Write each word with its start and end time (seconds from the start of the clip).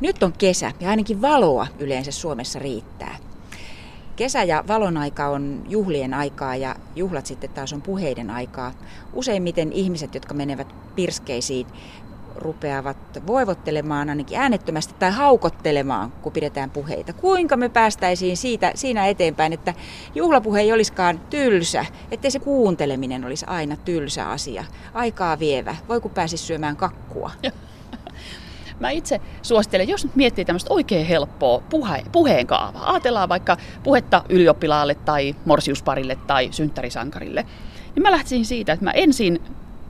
Nyt 0.00 0.22
on 0.22 0.32
kesä 0.32 0.72
ja 0.80 0.90
ainakin 0.90 1.22
valoa 1.22 1.66
yleensä 1.78 2.12
Suomessa 2.12 2.58
riittää. 2.58 3.16
Kesä 4.16 4.42
ja 4.42 4.64
valon 4.68 4.96
aika 4.96 5.28
on 5.28 5.62
juhlien 5.68 6.14
aikaa 6.14 6.56
ja 6.56 6.76
juhlat 6.96 7.26
sitten 7.26 7.50
taas 7.50 7.72
on 7.72 7.82
puheiden 7.82 8.30
aikaa. 8.30 8.72
Useimmiten 9.12 9.72
ihmiset, 9.72 10.14
jotka 10.14 10.34
menevät 10.34 10.74
pirskeisiin, 10.94 11.66
rupeavat 12.34 12.96
voivottelemaan 13.26 14.08
ainakin 14.08 14.38
äänettömästi 14.38 14.94
tai 14.98 15.10
haukottelemaan, 15.10 16.12
kun 16.12 16.32
pidetään 16.32 16.70
puheita. 16.70 17.12
Kuinka 17.12 17.56
me 17.56 17.68
päästäisiin 17.68 18.36
siitä, 18.36 18.72
siinä 18.74 19.06
eteenpäin, 19.06 19.52
että 19.52 19.74
juhlapuhe 20.14 20.60
ei 20.60 20.72
olisikaan 20.72 21.20
tylsä, 21.30 21.84
ettei 22.10 22.30
se 22.30 22.38
kuunteleminen 22.38 23.24
olisi 23.24 23.46
aina 23.48 23.76
tylsä 23.76 24.30
asia, 24.30 24.64
aikaa 24.94 25.38
vievä. 25.38 25.76
Voi 25.88 26.00
kun 26.00 26.10
pääsisi 26.10 26.44
syömään 26.44 26.76
kakkua. 26.76 27.30
Mä 28.80 28.90
itse 28.90 29.20
suosittelen, 29.42 29.88
jos 29.88 30.04
nyt 30.04 30.16
miettii 30.16 30.44
tämmöistä 30.44 30.74
oikein 30.74 31.06
helppoa 31.06 31.62
puhe, 31.70 32.02
puheen 32.12 32.46
kaavaa. 32.46 32.90
Ajatellaan 32.90 33.28
vaikka 33.28 33.56
puhetta 33.82 34.22
ylioppilaalle 34.28 34.94
tai 34.94 35.34
morsiusparille 35.44 36.18
tai 36.26 36.48
synttärisankarille. 36.50 37.46
Niin 37.94 38.02
mä 38.02 38.10
lähtisin 38.10 38.44
siitä, 38.44 38.72
että 38.72 38.84
mä 38.84 38.90
ensin 38.90 39.42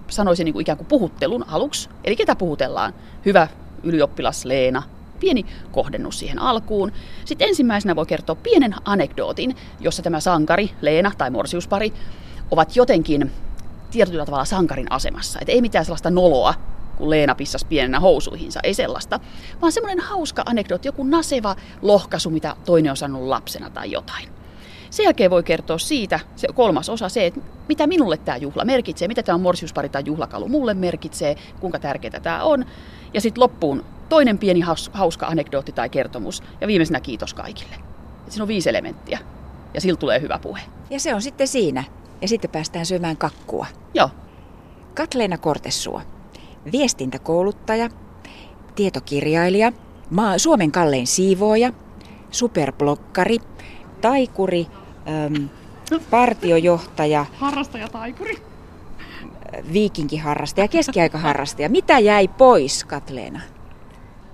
sanoisin 0.09 0.45
niin 0.45 0.52
kuin 0.52 0.61
ikään 0.61 0.78
kuin 0.78 0.88
puhuttelun 0.88 1.45
aluksi. 1.48 1.88
Eli 2.05 2.16
ketä 2.16 2.37
puhutellaan? 2.37 2.95
Hyvä 3.27 3.48
ylioppilas 3.83 4.45
Leena. 4.45 4.83
Pieni 5.20 5.47
kohdennus 5.73 6.19
siihen 6.19 6.39
alkuun. 6.39 6.92
Sitten 7.25 7.48
ensimmäisenä 7.48 7.97
voi 7.97 8.06
kertoa 8.06 8.34
pienen 8.34 8.75
anekdootin, 8.84 9.56
jossa 9.80 10.02
tämä 10.02 10.20
sankari, 10.20 10.70
Leena 10.80 11.12
tai 11.19 11.30
morsiuspari, 11.30 11.92
ovat 12.50 12.77
jotenkin 12.77 13.33
tietyllä 13.91 14.25
tavalla 14.25 14.45
sankarin 14.45 14.92
asemassa. 14.92 15.39
Et 15.42 15.48
ei 15.48 15.61
mitään 15.61 15.84
sellaista 15.84 16.11
noloa, 16.11 16.55
kun 16.98 17.11
Leena 17.11 17.34
pissasi 17.34 17.66
pienenä 17.66 18.01
housuihinsa, 18.01 18.61
ei 18.62 18.75
sellaista, 18.75 19.20
vaan 19.62 19.73
semmoinen 19.73 20.01
hauska 20.01 20.43
anekdootti, 20.47 20.89
joku 20.89 21.05
naseva 21.05 21.56
lohkaisu, 21.83 22.30
mitä 22.30 22.56
toinen 22.65 22.91
on 22.91 22.97
sanonut 22.97 23.28
lapsena 23.28 23.70
tai 23.70 23.91
jotain. 23.91 24.28
Sen 24.91 25.05
jälkeen 25.05 25.31
voi 25.31 25.42
kertoa 25.42 25.78
siitä, 25.78 26.20
se 26.37 26.48
kolmas 26.55 26.89
osa, 26.89 27.09
se, 27.09 27.27
että 27.27 27.41
mitä 27.69 27.87
minulle 27.87 28.17
tämä 28.17 28.37
juhla 28.37 28.64
merkitsee, 28.64 29.09
mitä 29.09 29.22
tämä 29.22 29.39
morsiuspari 29.39 29.89
tai 29.89 30.03
juhlakalu 30.06 30.48
mulle 30.48 30.75
merkitsee, 30.75 31.37
kuinka 31.61 31.78
tärkeää 31.78 32.20
tämä 32.20 32.42
on. 32.42 32.64
Ja 33.15 33.20
sitten 33.20 33.41
loppuun 33.41 33.84
toinen 34.09 34.39
pieni 34.39 34.61
hauska 34.92 35.27
anekdootti 35.27 35.72
tai 35.72 35.89
kertomus 35.89 36.42
ja 36.61 36.67
viimeisenä 36.67 37.00
kiitos 37.00 37.34
kaikille. 37.34 37.75
Et 38.27 38.33
siinä 38.33 38.44
on 38.44 38.48
viisi 38.48 38.69
elementtiä 38.69 39.19
ja 39.75 39.81
sillä 39.81 39.97
tulee 39.97 40.20
hyvä 40.20 40.39
puhe. 40.39 40.61
Ja 40.91 41.00
se 41.00 41.15
on 41.15 41.22
sitten 41.22 41.48
siinä. 41.48 41.84
Ja 42.22 42.28
sitten 42.28 42.50
päästään 42.50 42.87
syömään 42.87 43.17
kakkua. 43.17 43.67
Joo. 43.94 44.11
Katleena 44.94 45.39
Kortessua, 45.39 46.03
viestintäkouluttaja, 46.73 47.89
tietokirjailija, 48.75 49.73
Suomen 50.37 50.73
kallein 50.73 51.06
siivooja, 51.06 51.73
superblokkari, 52.31 53.39
taikuri, 54.00 54.67
äm, 55.27 55.48
partiojohtaja. 56.11 57.27
Harrastaja 57.34 57.89
taikuri. 57.89 58.37
Viikinkiharrastaja, 59.73 60.69
keskiaikaharrastaja. 60.69 61.69
Mitä 61.69 61.98
jäi 61.98 62.28
pois, 62.28 62.84
Katleena? 62.84 63.41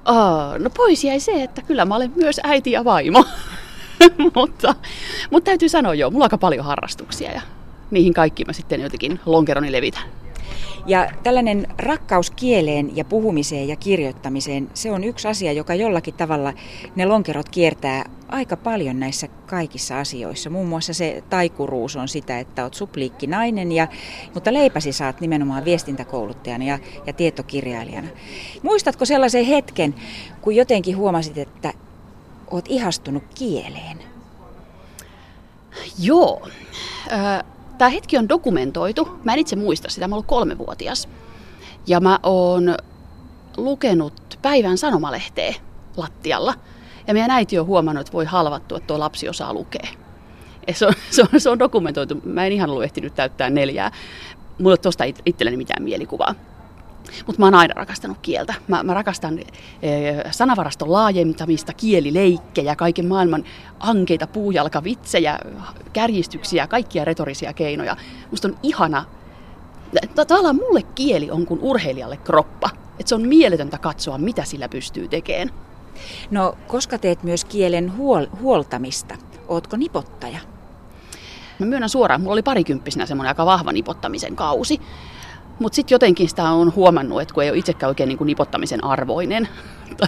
Oh, 0.07 0.59
no 0.59 0.71
pois 0.71 1.05
jäi 1.05 1.21
se, 1.21 1.43
että 1.43 1.63
kyllä 1.63 1.85
mä 1.85 1.97
olen 1.97 2.13
myös 2.17 2.41
äiti 2.43 2.73
ja 2.73 2.85
vaimo. 2.85 3.25
mutta, 4.37 4.75
mutta 5.31 5.45
täytyy 5.51 5.69
sanoa 5.69 5.95
joo, 5.95 6.11
mulla 6.11 6.23
on 6.23 6.27
aika 6.27 6.39
paljon 6.39 6.65
harrastuksia 6.65 7.33
ja 7.33 7.41
niihin 7.91 8.15
kaikki 8.15 8.45
mä 8.45 8.53
sitten 8.53 8.81
jotenkin 8.81 9.21
lonkeroni 9.27 9.73
levitän. 9.73 10.24
Ja 10.87 11.11
tällainen 11.23 11.67
rakkaus 11.79 12.31
kieleen 12.31 12.97
ja 12.97 13.05
puhumiseen 13.05 13.69
ja 13.69 13.77
kirjoittamiseen, 13.77 14.71
se 14.75 14.91
on 14.91 15.05
yksi 15.05 15.29
asia, 15.29 15.53
joka 15.53 15.75
jollakin 15.75 16.15
tavalla 16.15 16.53
ne 16.97 17.07
lonkerot 17.07 17.49
kiertää 17.49 18.05
aika 18.29 18.57
paljon 18.57 19.01
näissä 19.01 19.29
kaikissa 19.47 19.99
asioissa. 19.99 20.51
Muun 20.51 20.69
muassa 20.69 20.95
se 20.95 21.23
taikuruus 21.31 21.97
on 21.97 22.09
sitä, 22.09 22.39
että 22.39 22.63
olet 22.63 22.75
supliikki 22.75 23.27
nainen, 23.27 23.73
ja, 23.73 23.89
mutta 24.35 24.53
leipäsi 24.53 24.93
saat 24.93 25.21
nimenomaan 25.21 25.65
viestintäkouluttajana 25.65 26.65
ja, 26.65 26.79
ja 27.07 27.13
tietokirjailijana. 27.13 28.09
Muistatko 28.63 29.05
sellaisen 29.05 29.45
hetken, 29.45 29.95
kun 30.41 30.57
jotenkin 30.57 30.97
huomasit, 30.97 31.39
että 31.39 31.73
olet 32.51 32.67
ihastunut 32.69 33.25
kieleen? 33.35 33.99
Joo. 35.99 36.49
Äh, 37.13 37.45
Tämä 37.79 37.89
hetki 37.89 38.19
on 38.19 38.29
dokumentoitu. 38.29 39.09
Mä 39.25 39.33
en 39.33 39.39
itse 39.39 39.57
muista 39.57 39.91
sitä, 39.91 40.09
mä 40.09 40.15
olen 40.15 40.27
kolmevuotias. 40.27 41.09
Ja 41.87 42.01
mä 42.01 42.19
oon 42.23 42.77
lukenut 43.57 44.39
päivän 44.43 44.79
sanomalehteä 44.79 45.55
lattialla. 45.97 46.55
Ja 47.07 47.15
meidän 47.15 47.31
äiti 47.31 47.59
on 47.59 47.67
huomannut, 47.67 48.01
että 48.01 48.13
voi 48.13 48.25
halvattua, 48.25 48.79
että 48.79 48.87
tuo 48.87 48.99
lapsi 48.99 49.29
osaa 49.29 49.55
lukea. 49.55 49.89
Ja 50.67 50.75
se, 50.75 50.87
on, 50.87 50.93
se, 51.11 51.23
on, 51.23 51.41
se 51.41 51.51
on 51.51 51.59
dokumentoitu. 51.59 52.21
Mä 52.25 52.47
en 52.47 52.53
ihan 52.53 52.71
ollut 52.71 52.85
ehtinyt 52.85 53.15
täyttää 53.15 53.51
neljää. 53.51 53.91
Mulla 54.59 54.71
ei 54.71 54.73
ole 54.73 54.77
tuosta 54.77 55.05
itselleni 55.27 55.57
mitään 55.57 55.83
mielikuvaa. 55.83 56.35
Mutta 57.27 57.41
mä 57.41 57.47
oon 57.47 57.55
aina 57.55 57.75
rakastanut 57.75 58.19
kieltä. 58.23 58.55
Mä, 58.69 58.83
mä 58.83 58.95
rakastan 58.95 59.39
e, 59.39 59.45
sanavaraston 60.31 60.93
laajentamista, 60.93 61.73
kielileikkejä, 61.73 62.77
kaiken 62.77 63.07
maailman 63.07 63.45
ankeita 63.81 64.27
puujalkavitsejä, 64.27 65.39
kärjistyksiä, 65.93 66.67
kaikkia 66.67 67.05
retorisia 67.05 67.53
keinoja. 67.53 67.97
Musta 68.31 68.49
on 68.49 68.57
ihana. 68.63 69.05
Tavallaan 70.27 70.57
mulle 70.57 70.83
kieli 70.83 71.31
on 71.31 71.47
kuin 71.47 71.61
urheilijalle 71.63 72.17
kroppa. 72.17 72.71
Et 72.99 73.09
se 73.09 73.15
on 73.15 73.29
mieletöntä 73.29 73.79
katsoa, 73.79 74.19
mitä 74.19 74.45
sillä 74.45 74.69
pystyy 74.69 75.09
tekemään. 75.09 75.51
No, 76.31 76.59
koska 76.67 76.99
teet 76.99 77.23
myös 77.23 77.45
kielen 77.45 77.93
huol- 77.99 78.41
huoltamista, 78.41 79.15
ootko 79.49 79.77
nipottaja? 79.77 80.39
Mä 81.59 81.67
myönnän 81.67 81.89
suoraan, 81.89 82.21
mulla 82.21 82.33
oli 82.33 82.43
parikymppisenä 82.43 83.07
semmoinen 83.07 83.29
aika 83.29 83.47
vahva 83.47 83.73
nipottamisen 83.73 84.37
kausi. 84.37 84.81
Mutta 85.59 85.77
sitten 85.77 85.95
jotenkin 85.95 86.29
sitä 86.29 86.45
on 86.45 86.75
huomannut, 86.75 87.23
että 87.23 87.35
kun 87.35 87.43
ei 87.43 87.51
ole 87.51 87.59
itsekään 87.59 87.89
oikein 87.89 88.09
niin 88.09 88.19
kuin 88.19 88.27
nipottamisen 88.27 88.85
arvoinen. 88.85 89.49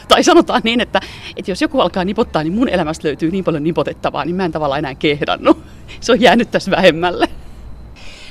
tai 0.09 0.25
sanotaan 0.25 0.61
niin, 0.65 0.81
että, 0.81 1.01
että 1.37 1.51
jos 1.51 1.62
joku 1.62 1.81
alkaa 1.81 2.05
nipottaa, 2.05 2.43
niin 2.43 2.53
mun 2.53 2.69
elämästä 2.69 3.09
löytyy 3.09 3.31
niin 3.31 3.45
paljon 3.45 3.65
nipotettavaa, 3.65 4.25
niin 4.25 4.37
mä 4.37 4.45
en 4.45 4.53
tavallaan 4.53 4.79
enää 4.79 4.95
kehdannut. 4.95 5.59
Se 6.01 6.12
on 6.12 6.21
jäänyt 6.21 6.51
tässä 6.51 6.71
vähemmälle. 6.71 7.29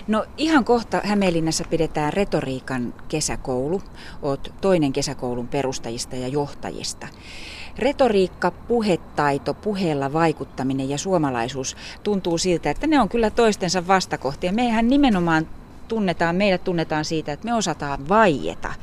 No 0.07 0.25
ihan 0.37 0.65
kohta 0.65 1.01
Hämeenlinnassa 1.03 1.63
pidetään 1.69 2.13
retoriikan 2.13 2.93
kesäkoulu. 3.07 3.81
Oot 4.21 4.53
toinen 4.61 4.93
kesäkoulun 4.93 5.47
perustajista 5.47 6.15
ja 6.15 6.27
johtajista. 6.27 7.07
Retoriikka, 7.79 8.51
puhetaito, 8.51 9.53
puheella 9.53 10.13
vaikuttaminen 10.13 10.89
ja 10.89 10.97
suomalaisuus 10.97 11.75
tuntuu 12.03 12.37
siltä, 12.37 12.69
että 12.69 12.87
ne 12.87 12.99
on 12.99 13.09
kyllä 13.09 13.29
toistensa 13.29 13.87
vastakohtia. 13.87 14.51
Mehän 14.51 14.87
nimenomaan 14.87 15.47
tunnetaan, 15.87 16.35
meidät 16.35 16.63
tunnetaan 16.63 17.05
siitä, 17.05 17.33
että 17.33 17.45
me 17.45 17.53
osataan 17.53 18.09
vaieta. 18.09 18.73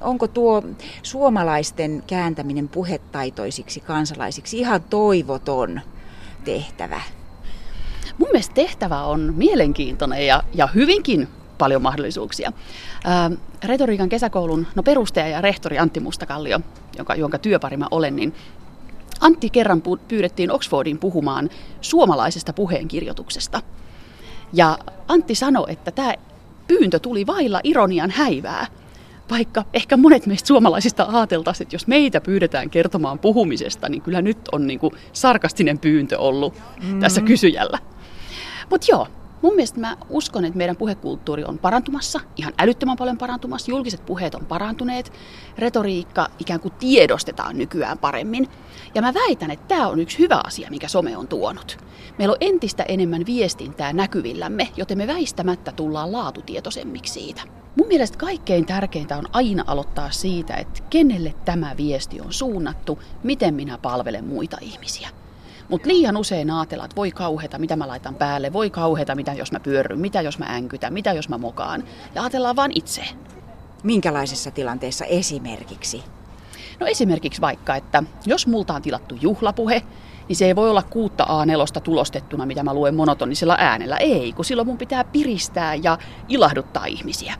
Onko 0.00 0.28
tuo 0.28 0.62
suomalaisten 1.02 2.02
kääntäminen 2.06 2.68
puhetaitoisiksi 2.68 3.80
kansalaisiksi 3.80 4.58
ihan 4.58 4.82
toivoton 4.82 5.80
tehtävä? 6.44 7.00
Mun 8.18 8.28
mielestä 8.32 8.54
tehtävä 8.54 9.02
on 9.02 9.34
mielenkiintoinen 9.36 10.26
ja, 10.26 10.42
ja 10.54 10.66
hyvinkin 10.66 11.28
paljon 11.58 11.82
mahdollisuuksia. 11.82 12.52
Ää, 13.04 13.30
retoriikan 13.64 14.08
kesäkoulun 14.08 14.66
no 14.74 14.82
perustaja 14.82 15.28
ja 15.28 15.40
rehtori 15.40 15.78
Antti 15.78 16.00
Mustakallio, 16.00 16.60
jonka, 16.96 17.14
jonka 17.14 17.38
työpari 17.38 17.76
mä 17.76 17.86
olen, 17.90 18.16
niin 18.16 18.34
Antti 19.20 19.50
kerran 19.50 19.82
pyydettiin 20.08 20.50
Oxfordin 20.50 20.98
puhumaan 20.98 21.50
suomalaisesta 21.80 22.52
puheenkirjoituksesta. 22.52 23.62
Ja 24.52 24.78
Antti 25.08 25.34
sanoi, 25.34 25.66
että 25.68 25.90
tämä 25.90 26.14
pyyntö 26.68 26.98
tuli 26.98 27.26
vailla 27.26 27.60
ironian 27.64 28.10
häivää. 28.10 28.66
Vaikka 29.30 29.64
ehkä 29.74 29.96
monet 29.96 30.26
meistä 30.26 30.46
suomalaisista 30.46 31.06
ajateltaisiin, 31.12 31.64
että 31.64 31.74
jos 31.74 31.86
meitä 31.86 32.20
pyydetään 32.20 32.70
kertomaan 32.70 33.18
puhumisesta, 33.18 33.88
niin 33.88 34.02
kyllä 34.02 34.22
nyt 34.22 34.38
on 34.52 34.66
niin 34.66 34.78
kuin 34.78 34.92
sarkastinen 35.12 35.78
pyyntö 35.78 36.18
ollut 36.18 36.54
mm-hmm. 36.54 37.00
tässä 37.00 37.20
kysyjällä. 37.20 37.78
Mutta 38.70 38.86
joo, 38.90 39.06
mun 39.42 39.54
mielestä 39.54 39.80
mä 39.80 39.96
uskon, 40.10 40.44
että 40.44 40.58
meidän 40.58 40.76
puhekulttuuri 40.76 41.44
on 41.44 41.58
parantumassa, 41.58 42.20
ihan 42.36 42.52
älyttömän 42.58 42.96
paljon 42.96 43.18
parantumassa. 43.18 43.70
Julkiset 43.70 44.06
puheet 44.06 44.34
on 44.34 44.46
parantuneet, 44.46 45.12
retoriikka 45.58 46.28
ikään 46.38 46.60
kuin 46.60 46.74
tiedostetaan 46.78 47.58
nykyään 47.58 47.98
paremmin. 47.98 48.48
Ja 48.94 49.02
mä 49.02 49.14
väitän, 49.14 49.50
että 49.50 49.68
tämä 49.68 49.88
on 49.88 50.00
yksi 50.00 50.18
hyvä 50.18 50.40
asia, 50.44 50.70
mikä 50.70 50.88
some 50.88 51.16
on 51.16 51.28
tuonut. 51.28 51.78
Meillä 52.18 52.32
on 52.32 52.38
entistä 52.40 52.82
enemmän 52.82 53.26
viestintää 53.26 53.92
näkyvillämme, 53.92 54.68
joten 54.76 54.98
me 54.98 55.06
väistämättä 55.06 55.72
tullaan 55.72 56.12
laatutietoisemmiksi 56.12 57.12
siitä. 57.12 57.42
Mun 57.76 57.88
mielestä 57.88 58.18
kaikkein 58.18 58.66
tärkeintä 58.66 59.16
on 59.16 59.24
aina 59.32 59.64
aloittaa 59.66 60.10
siitä, 60.10 60.54
että 60.54 60.82
kenelle 60.90 61.34
tämä 61.44 61.76
viesti 61.76 62.20
on 62.20 62.32
suunnattu, 62.32 62.98
miten 63.22 63.54
minä 63.54 63.78
palvelen 63.78 64.24
muita 64.24 64.56
ihmisiä. 64.60 65.17
Mutta 65.68 65.88
liian 65.88 66.16
usein 66.16 66.50
ajatellaan, 66.50 66.84
että 66.84 66.96
voi 66.96 67.10
kauheata, 67.10 67.58
mitä 67.58 67.76
mä 67.76 67.88
laitan 67.88 68.14
päälle, 68.14 68.52
voi 68.52 68.70
kauheata, 68.70 69.14
mitä 69.14 69.32
jos 69.32 69.52
mä 69.52 69.60
pyörryn, 69.60 69.98
mitä 69.98 70.20
jos 70.20 70.38
mä 70.38 70.46
änkytän, 70.48 70.92
mitä 70.92 71.12
jos 71.12 71.28
mä 71.28 71.38
mokaan. 71.38 71.84
Ja 72.14 72.22
ajatellaan 72.22 72.56
vaan 72.56 72.70
itse. 72.74 73.04
Minkälaisessa 73.82 74.50
tilanteessa 74.50 75.04
esimerkiksi? 75.04 76.02
No 76.80 76.86
esimerkiksi 76.86 77.40
vaikka, 77.40 77.76
että 77.76 78.02
jos 78.26 78.46
multa 78.46 78.74
on 78.74 78.82
tilattu 78.82 79.14
juhlapuhe, 79.20 79.82
niin 80.28 80.36
se 80.36 80.46
ei 80.46 80.56
voi 80.56 80.70
olla 80.70 80.82
kuutta 80.82 81.24
A4 81.24 81.80
tulostettuna, 81.80 82.46
mitä 82.46 82.62
mä 82.62 82.74
luen 82.74 82.94
monotonisella 82.94 83.56
äänellä. 83.58 83.96
Ei, 83.96 84.32
kun 84.32 84.44
silloin 84.44 84.68
mun 84.68 84.78
pitää 84.78 85.04
piristää 85.04 85.74
ja 85.74 85.98
ilahduttaa 86.28 86.86
ihmisiä. 86.86 87.34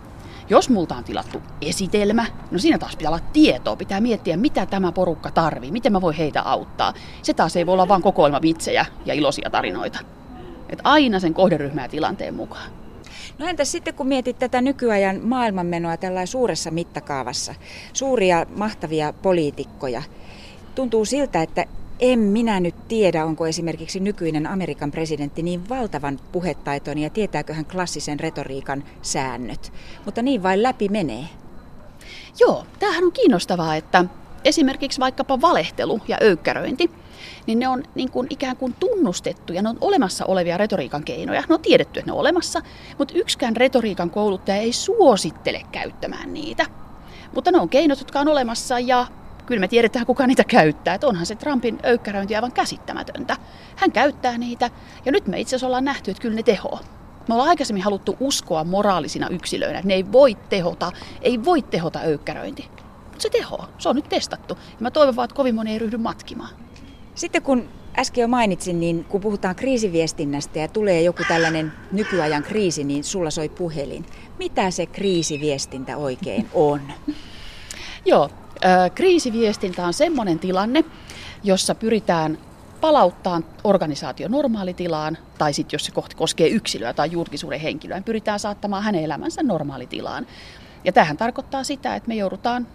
Jos 0.50 0.69
multa 0.69 0.97
on 0.97 1.05
tilattu 1.05 1.43
esitelmä, 1.62 2.27
no 2.50 2.59
siinä 2.59 2.79
taas 2.79 2.97
pitää 2.97 3.11
olla 3.11 3.25
tietoa, 3.33 3.77
pitää 3.77 4.00
miettiä, 4.00 4.37
mitä 4.37 4.67
tämä 4.67 4.93
porukka 4.93 5.31
tarvii, 5.31 5.71
miten 5.71 5.93
mä 5.93 6.00
voin 6.00 6.17
heitä 6.17 6.43
auttaa. 6.43 6.95
Se 7.23 7.35
taas 7.35 7.56
ei 7.56 7.67
voi 7.67 7.73
olla 7.73 7.89
vain 7.89 8.03
kokoelma 8.03 8.43
vitsejä 8.43 8.87
ja 9.06 9.15
iloisia 9.15 9.50
tarinoita. 9.50 9.99
Et 10.69 10.81
aina 10.85 11.21
sen 11.21 11.35
kohderyhmää 11.35 11.85
ja 11.85 11.89
tilanteen 11.89 12.35
mukaan. 12.35 12.71
No 13.39 13.47
entäs 13.47 13.73
sitten 13.73 13.95
kun 13.95 14.06
mietit 14.06 14.39
tätä 14.39 14.61
nykyajan 14.61 15.21
maailmanmenoa 15.23 15.97
tällä 15.97 16.27
suuressa 16.27 16.71
mittakaavassa, 16.71 17.55
suuria 17.93 18.47
mahtavia 18.56 19.12
poliitikkoja, 19.12 20.03
tuntuu 20.75 21.05
siltä, 21.05 21.43
että 21.43 21.65
en 22.00 22.19
minä 22.19 22.61
nyt 22.61 22.89
tiedä, 22.89 23.25
onko 23.25 23.47
esimerkiksi 23.47 24.00
nykyinen 24.00 24.47
Amerikan 24.47 24.91
presidentti 24.91 25.43
niin 25.43 25.69
valtavan 25.69 26.21
puhetaitoinen 26.33 27.05
ja 27.05 27.11
tietääkö 27.11 27.55
hän 27.55 27.65
klassisen 27.65 28.21
retoriikan 28.21 28.85
säännöt. 29.03 29.73
Mutta 30.05 30.23
niin 30.23 30.43
vain 30.43 30.62
läpi 30.62 30.89
menee. 30.89 31.25
Joo, 32.41 32.67
tämähän 32.79 33.05
on 33.05 33.12
kiinnostavaa, 33.12 33.77
että 33.77 34.05
esimerkiksi 34.45 35.00
vaikkapa 35.00 35.41
valehtelu 35.41 36.00
ja 36.09 36.19
öykkäröinti, 36.23 36.91
niin 37.47 37.59
ne 37.59 37.69
on 37.69 37.83
niin 37.95 38.11
kuin 38.11 38.27
ikään 38.31 38.56
kuin 38.56 38.75
tunnustettu 38.81 39.53
ja 39.53 39.62
ne 39.62 39.69
on 39.69 39.79
olemassa 39.81 40.25
olevia 40.25 40.56
retoriikan 40.56 41.05
keinoja. 41.05 41.43
Ne 41.49 41.55
on 41.55 41.62
tiedetty, 41.62 42.00
että 42.00 42.11
ne 42.11 42.12
on 42.12 42.21
olemassa, 42.21 42.62
mutta 42.99 43.15
yksikään 43.17 43.56
retoriikan 43.56 44.11
kouluttaja 44.11 44.56
ei 44.56 44.73
suosittele 44.73 45.62
käyttämään 45.73 46.35
niitä. 46.35 46.67
Mutta 47.35 47.53
ne 47.53 47.59
on 47.59 47.69
keinot, 47.69 47.99
jotka 47.99 48.21
on 48.21 48.29
olemassa 48.29 48.79
ja 48.79 49.06
kyllä 49.49 49.61
me 49.61 49.69
tiedetään, 49.69 50.06
kuka 50.06 50.27
niitä 50.27 50.45
käyttää. 50.45 50.95
Että 50.95 51.06
onhan 51.06 51.27
se 51.27 51.35
Trumpin 51.35 51.79
öykkäröinti 51.85 52.37
aivan 52.37 52.53
käsittämätöntä. 52.53 53.37
Hän 53.77 53.93
käyttää 53.93 54.39
niitä 54.39 54.71
ja 55.05 55.12
nyt 55.12 55.27
me 55.27 55.41
itse 55.41 55.50
asiassa 55.50 55.67
ollaan 55.67 55.85
nähty, 55.85 56.11
että 56.11 56.21
kyllä 56.21 56.35
ne 56.35 56.43
tehoa. 56.43 56.81
Me 57.29 57.35
ollaan 57.35 57.50
aikaisemmin 57.50 57.83
haluttu 57.83 58.17
uskoa 58.21 58.65
moraalisina 58.65 59.29
yksilöinä, 59.29 59.79
että 59.79 59.89
ne 59.89 59.95
ei 59.95 60.12
voi 60.12 60.37
tehota, 60.49 60.93
ei 61.23 61.45
voi 61.45 61.62
tehota 61.62 62.00
öykkäröinti. 62.00 62.69
Mutta 63.05 63.23
se 63.23 63.31
tehoa, 63.31 63.69
se 63.79 63.89
on 63.89 63.97
nyt 63.97 64.09
testattu. 64.09 64.55
Ja 64.55 64.77
mä 64.81 64.91
toivon 64.91 65.17
vaan, 65.17 65.25
että 65.25 65.37
kovin 65.37 65.55
moni 65.55 65.73
ei 65.73 65.79
ryhdy 65.79 65.97
matkimaan. 65.97 66.50
Sitten 67.15 67.43
kun 67.43 67.69
äsken 67.99 68.23
jo 68.23 68.29
mainitsin, 68.29 68.81
niin 68.81 69.05
kun 69.05 69.21
puhutaan 69.21 69.56
kriisiviestinnästä 69.56 70.59
ja 70.59 70.69
tulee 70.69 71.03
joku 71.03 71.23
tällainen 71.29 71.73
nykyajan 71.93 72.43
kriisi, 72.43 72.85
niin 72.85 73.05
sulla 73.05 73.31
soi 73.31 73.49
puhelin. 73.49 74.06
Mitä 74.39 74.71
se 74.71 74.87
kriisiviestintä 74.87 75.97
oikein 75.97 76.49
on? 76.55 76.81
Joo, 78.05 78.31
kriisiviestintä 78.94 79.87
on 79.87 79.94
semmoinen 79.94 80.38
tilanne, 80.38 80.84
jossa 81.44 81.75
pyritään 81.75 82.38
palauttaa 82.81 83.40
organisaatio 83.64 84.28
normaalitilaan, 84.28 85.19
tai 85.38 85.52
sitten 85.52 85.75
jos 85.75 85.84
se 85.84 85.93
koskee 86.16 86.49
yksilöä 86.49 86.93
tai 86.93 87.10
julkisuuden 87.10 87.60
henkilöä, 87.60 87.96
niin 87.96 88.05
pyritään 88.05 88.38
saattamaan 88.38 88.82
hänen 88.82 89.05
elämänsä 89.05 89.43
normaalitilaan. 89.43 90.26
Ja 90.84 90.93
tähän 90.93 91.16
tarkoittaa 91.16 91.64
sitä, 91.64 91.96
että 91.96 92.08
me 92.08 92.14
joudutaan 92.14 92.66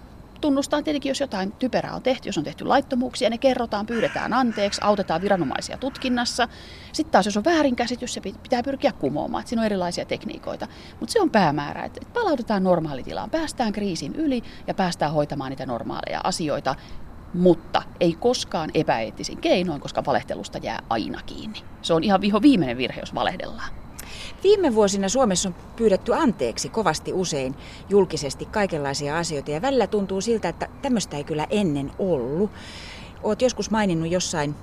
tunnustaa 0.43 0.81
tietenkin, 0.81 1.09
jos 1.09 1.19
jotain 1.19 1.51
typerää 1.51 1.95
on 1.95 2.01
tehty, 2.01 2.29
jos 2.29 2.37
on 2.37 2.43
tehty 2.43 2.65
laittomuuksia, 2.65 3.29
ne 3.29 3.37
kerrotaan, 3.37 3.85
pyydetään 3.85 4.33
anteeksi, 4.33 4.81
autetaan 4.83 5.21
viranomaisia 5.21 5.77
tutkinnassa. 5.77 6.47
Sitten 6.91 7.11
taas, 7.11 7.25
jos 7.25 7.37
on 7.37 7.45
väärinkäsitys, 7.45 8.13
se 8.13 8.21
pitää 8.21 8.63
pyrkiä 8.63 8.91
kumoamaan, 8.91 9.41
että 9.41 9.49
siinä 9.49 9.61
on 9.61 9.65
erilaisia 9.65 10.05
tekniikoita. 10.05 10.67
Mutta 10.99 11.13
se 11.13 11.21
on 11.21 11.29
päämäärä, 11.29 11.83
että 11.83 12.01
palautetaan 12.13 12.63
normaalitilaan, 12.63 13.29
päästään 13.29 13.71
kriisin 13.71 14.15
yli 14.15 14.43
ja 14.67 14.73
päästään 14.73 15.13
hoitamaan 15.13 15.49
niitä 15.49 15.65
normaaleja 15.65 16.21
asioita, 16.23 16.75
mutta 17.33 17.83
ei 17.99 18.13
koskaan 18.13 18.69
epäeettisin 18.73 19.37
keinoin, 19.37 19.81
koska 19.81 20.05
valehtelusta 20.05 20.57
jää 20.57 20.79
aina 20.89 21.21
kiinni. 21.25 21.59
Se 21.81 21.93
on 21.93 22.03
ihan 22.03 22.21
viho 22.21 22.41
viimeinen 22.41 22.77
virhe, 22.77 22.99
jos 22.99 23.15
valehdellaan. 23.15 23.82
Viime 24.43 24.75
vuosina 24.75 25.09
Suomessa 25.09 25.49
on 25.49 25.55
pyydetty 25.75 26.13
anteeksi 26.13 26.69
kovasti 26.69 27.13
usein 27.13 27.55
julkisesti 27.89 28.45
kaikenlaisia 28.45 29.17
asioita 29.17 29.51
ja 29.51 29.61
välillä 29.61 29.87
tuntuu 29.87 30.21
siltä, 30.21 30.49
että 30.49 30.69
tämmöistä 30.81 31.17
ei 31.17 31.23
kyllä 31.23 31.47
ennen 31.49 31.91
ollut. 31.99 32.51
Oot 33.23 33.41
joskus 33.41 33.71
maininnut 33.71 34.11
jossain 34.11 34.55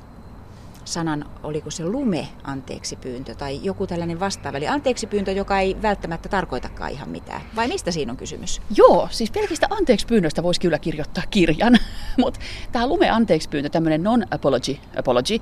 sanan, 0.85 1.25
oliko 1.43 1.71
se 1.71 1.85
lume 1.85 2.29
anteeksi 2.45 2.97
pyyntö 2.97 3.35
tai 3.35 3.61
joku 3.63 3.87
tällainen 3.87 4.21
vastaava. 4.21 4.59
Eli 4.59 4.69
anteeksi 4.69 5.07
pyyntö, 5.07 5.33
joka 5.33 5.61
ei 5.61 5.77
välttämättä 5.83 6.29
tarkoitakaan 6.29 6.91
ihan 6.91 7.09
mitään. 7.09 7.41
Vai 7.57 7.69
mistä 7.69 7.91
siinä 7.91 8.13
on 8.13 8.17
kysymys? 8.17 8.63
Joo, 8.77 9.09
siis 9.11 9.31
pelkistä 9.31 9.67
anteeksi 9.71 10.07
pyynnöstä 10.07 10.43
voisi 10.43 10.61
kyllä 10.61 10.79
kirjoittaa 10.79 11.25
kirjan. 11.31 11.79
Mutta 12.19 12.41
tämä 12.73 12.87
lume 12.87 13.11
anteeksi 13.11 13.49
pyyntö, 13.49 13.69
tämmöinen 13.69 14.03
non-apology, 14.03 14.77
apology, 14.99 15.39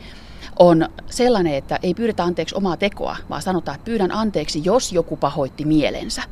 on 0.59 0.89
sellainen, 1.11 1.55
että 1.55 1.79
ei 1.83 1.95
pyydetä 1.95 2.25
anteeksi 2.25 2.55
omaa 2.55 2.77
tekoa, 2.77 3.17
vaan 3.31 3.43
sanotaan, 3.43 3.75
että 3.75 3.85
pyydän 3.85 4.13
anteeksi, 4.13 4.61
jos 4.65 4.93
joku 4.93 5.17
pahoitti 5.17 5.65
mielensä. 5.65 6.23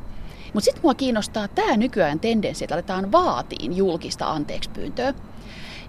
Mutta 0.53 0.65
sitten 0.65 0.81
mua 0.83 0.93
kiinnostaa 0.93 1.47
tämä 1.47 1.77
nykyään 1.77 2.19
tendenssi, 2.19 2.63
että 2.63 2.75
aletaan 2.75 3.11
vaatiin 3.11 3.77
julkista 3.77 4.31
anteeksi 4.31 4.69
pyyntöä. 4.69 5.13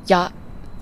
Ja 0.09 0.31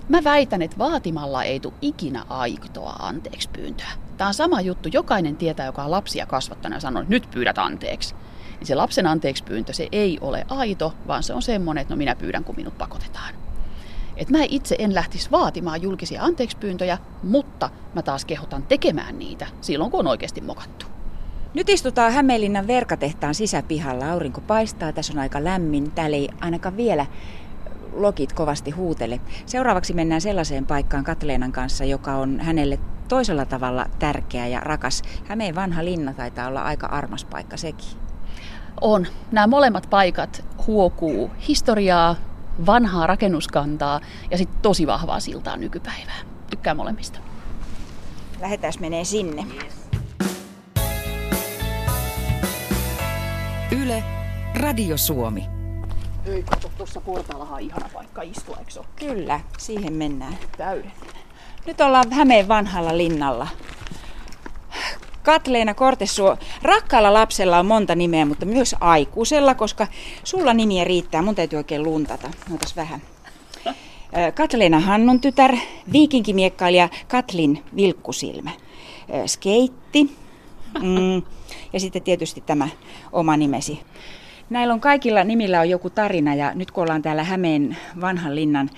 mä 0.09 0.23
väitän, 0.23 0.61
että 0.61 0.77
vaatimalla 0.77 1.43
ei 1.43 1.59
tule 1.59 1.73
ikinä 1.81 2.25
aitoa 2.29 2.95
anteeksi 2.99 3.49
pyyntöä. 3.49 3.91
Tämä 4.17 4.27
on 4.27 4.33
sama 4.33 4.61
juttu. 4.61 4.89
Jokainen 4.93 5.35
tietää, 5.35 5.65
joka 5.65 5.83
on 5.83 5.91
lapsia 5.91 6.25
kasvattanut 6.25 6.75
ja 6.75 6.81
sanoo, 6.81 7.01
että 7.01 7.13
nyt 7.13 7.31
pyydät 7.31 7.57
anteeksi. 7.57 8.15
Niin 8.59 8.67
se 8.67 8.75
lapsen 8.75 9.07
anteeksi 9.07 9.43
pyyntö, 9.43 9.73
se 9.73 9.87
ei 9.91 10.17
ole 10.21 10.45
aito, 10.49 10.93
vaan 11.07 11.23
se 11.23 11.33
on 11.33 11.41
semmoinen, 11.41 11.81
että 11.81 11.93
no 11.93 11.97
minä 11.97 12.15
pyydän, 12.15 12.43
kun 12.43 12.55
minut 12.55 12.77
pakotetaan. 12.77 13.46
Et 14.17 14.29
mä 14.29 14.37
itse 14.49 14.75
en 14.79 14.95
lähtisi 14.95 15.31
vaatimaan 15.31 15.81
julkisia 15.81 16.23
anteekspyyntöjä, 16.23 16.97
mutta 17.23 17.69
mä 17.95 18.01
taas 18.01 18.25
kehotan 18.25 18.63
tekemään 18.63 19.19
niitä 19.19 19.47
silloin, 19.61 19.91
kun 19.91 19.99
on 19.99 20.07
oikeasti 20.07 20.41
mokattu. 20.41 20.85
Nyt 21.53 21.69
istutaan 21.69 22.13
Hämeenlinnan 22.13 22.67
verkatehtaan 22.67 23.35
sisäpihalla. 23.35 24.11
Aurinko 24.11 24.41
paistaa, 24.41 24.93
tässä 24.93 25.13
on 25.13 25.19
aika 25.19 25.43
lämmin. 25.43 25.91
Täällä 25.91 26.17
ei 26.17 26.29
ainakaan 26.41 26.77
vielä 26.77 27.05
lokit 27.93 28.33
kovasti 28.33 28.71
huutele. 28.71 29.19
Seuraavaksi 29.45 29.93
mennään 29.93 30.21
sellaiseen 30.21 30.65
paikkaan 30.65 31.03
Katleenan 31.03 31.51
kanssa, 31.51 31.85
joka 31.85 32.15
on 32.15 32.39
hänelle 32.39 32.79
toisella 33.07 33.45
tavalla 33.45 33.85
tärkeä 33.99 34.47
ja 34.47 34.59
rakas. 34.59 35.01
Hämeen 35.25 35.55
vanha 35.55 35.85
linna 35.85 36.13
taitaa 36.13 36.47
olla 36.47 36.61
aika 36.61 36.87
armas 36.87 37.25
paikka 37.25 37.57
sekin. 37.57 37.99
On. 38.81 39.07
Nämä 39.31 39.47
molemmat 39.47 39.87
paikat 39.89 40.45
huokuu 40.67 41.31
historiaa, 41.47 42.15
vanhaa 42.65 43.07
rakennuskantaa 43.07 44.01
ja 44.31 44.37
sitten 44.37 44.61
tosi 44.61 44.87
vahvaa 44.87 45.19
siltaa 45.19 45.57
nykypäivää. 45.57 46.19
Tykkään 46.49 46.77
molemmista. 46.77 47.19
Lähdetään 48.41 48.73
menee 48.79 49.03
sinne. 49.03 49.45
Yle, 53.71 54.03
Radio 54.55 54.97
Suomi. 54.97 55.45
Ei, 56.25 56.43
kato, 56.43 56.71
tuossa 56.77 57.01
portaalla 57.01 57.45
on 57.45 57.59
ihana 57.59 57.89
paikka 57.93 58.21
istua, 58.21 58.57
eikö 58.59 58.79
ole? 58.79 58.85
Kyllä, 58.95 59.39
siihen 59.57 59.93
mennään. 59.93 60.37
Täydellinen. 60.57 61.27
Nyt 61.65 61.81
ollaan 61.81 62.11
Hämeen 62.11 62.47
vanhalla 62.47 62.97
linnalla. 62.97 63.47
Katleena 65.27 65.73
Kortesuo, 65.73 66.37
rakkaalla 66.61 67.13
lapsella 67.13 67.59
on 67.59 67.65
monta 67.65 67.95
nimeä, 67.95 68.25
mutta 68.25 68.45
myös 68.45 68.75
aikuisella, 68.79 69.55
koska 69.55 69.87
sulla 70.23 70.53
nimiä 70.53 70.83
riittää. 70.83 71.21
Mun 71.21 71.35
täytyy 71.35 71.57
oikein 71.57 71.83
luntata. 71.83 72.29
Otas 72.55 72.75
vähän. 72.75 73.01
Katleena 74.35 74.79
Hannun 74.79 75.19
tytär, 75.19 75.55
viikinkimiekkailija 75.91 76.89
Katlin 77.07 77.63
Vilkkusilmä, 77.75 78.51
skeitti 79.25 80.15
mm, 80.81 81.21
ja 81.73 81.79
sitten 81.79 82.01
tietysti 82.01 82.43
tämä 82.45 82.67
oma 83.11 83.37
nimesi. 83.37 83.79
Näillä 84.49 84.73
on 84.73 84.81
kaikilla 84.81 85.23
nimillä 85.23 85.59
on 85.59 85.69
joku 85.69 85.89
tarina 85.89 86.35
ja 86.35 86.53
nyt 86.55 86.71
kun 86.71 86.83
ollaan 86.83 87.01
täällä 87.01 87.23
Hämeen 87.23 87.77
vanhan 88.01 88.35
linnan 88.35 88.69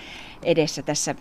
edessä 0.44 0.82
tässä 0.82 1.16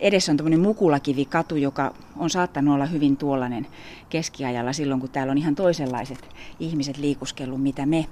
edessä 0.00 0.32
on 0.32 0.36
tämmöinen 0.36 0.60
Mukulakivi-katu, 0.60 1.56
joka 1.56 1.94
on 2.16 2.30
saattanut 2.30 2.74
olla 2.74 2.86
hyvin 2.86 3.16
tuollainen 3.16 3.66
keskiajalla 4.08 4.72
silloin, 4.72 5.00
kun 5.00 5.10
täällä 5.10 5.30
on 5.30 5.38
ihan 5.38 5.54
toisenlaiset 5.54 6.28
ihmiset 6.60 6.98
liikuskellut, 6.98 7.62
mitä 7.62 7.86
me. 7.86 8.06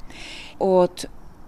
Oot 0.61 1.04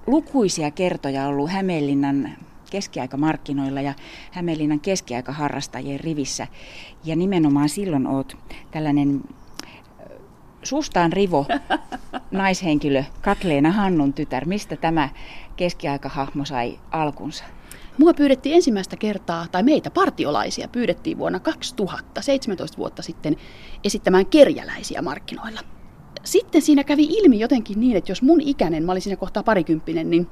lukuisia 0.06 0.70
kertoja 0.70 1.26
ollut 1.26 1.50
Hämeenlinnan 1.50 2.30
keskiaikamarkkinoilla 2.70 3.80
ja 3.80 3.94
Hämeenlinnan 4.30 4.80
keskiaikaharrastajien 4.80 6.00
rivissä. 6.00 6.46
Ja 7.04 7.16
nimenomaan 7.16 7.68
silloin 7.68 8.06
oot 8.06 8.36
tällainen 8.70 9.20
sustaan 10.62 11.12
rivo 11.12 11.46
naishenkilö 12.30 13.04
Katleena 13.20 13.70
Hannun 13.72 14.12
tytär. 14.12 14.44
Mistä 14.44 14.76
tämä 14.76 15.08
keskiaikahahmo 15.56 16.44
sai 16.44 16.78
alkunsa? 16.90 17.44
Mua 17.98 18.14
pyydettiin 18.14 18.54
ensimmäistä 18.54 18.96
kertaa, 18.96 19.46
tai 19.52 19.62
meitä 19.62 19.90
partiolaisia 19.90 20.68
pyydettiin 20.68 21.18
vuonna 21.18 21.40
2000, 21.40 22.22
17 22.22 22.78
vuotta 22.78 23.02
sitten, 23.02 23.36
esittämään 23.84 24.26
kerjäläisiä 24.26 25.02
markkinoilla. 25.02 25.60
Sitten 26.24 26.62
siinä 26.62 26.84
kävi 26.84 27.04
ilmi 27.04 27.40
jotenkin 27.40 27.80
niin, 27.80 27.96
että 27.96 28.10
jos 28.10 28.22
mun 28.22 28.40
ikäinen, 28.40 28.84
mä 28.84 28.92
olin 28.92 29.02
siinä 29.02 29.16
kohtaa 29.16 29.42
parikymppinen, 29.42 30.10
niin 30.10 30.26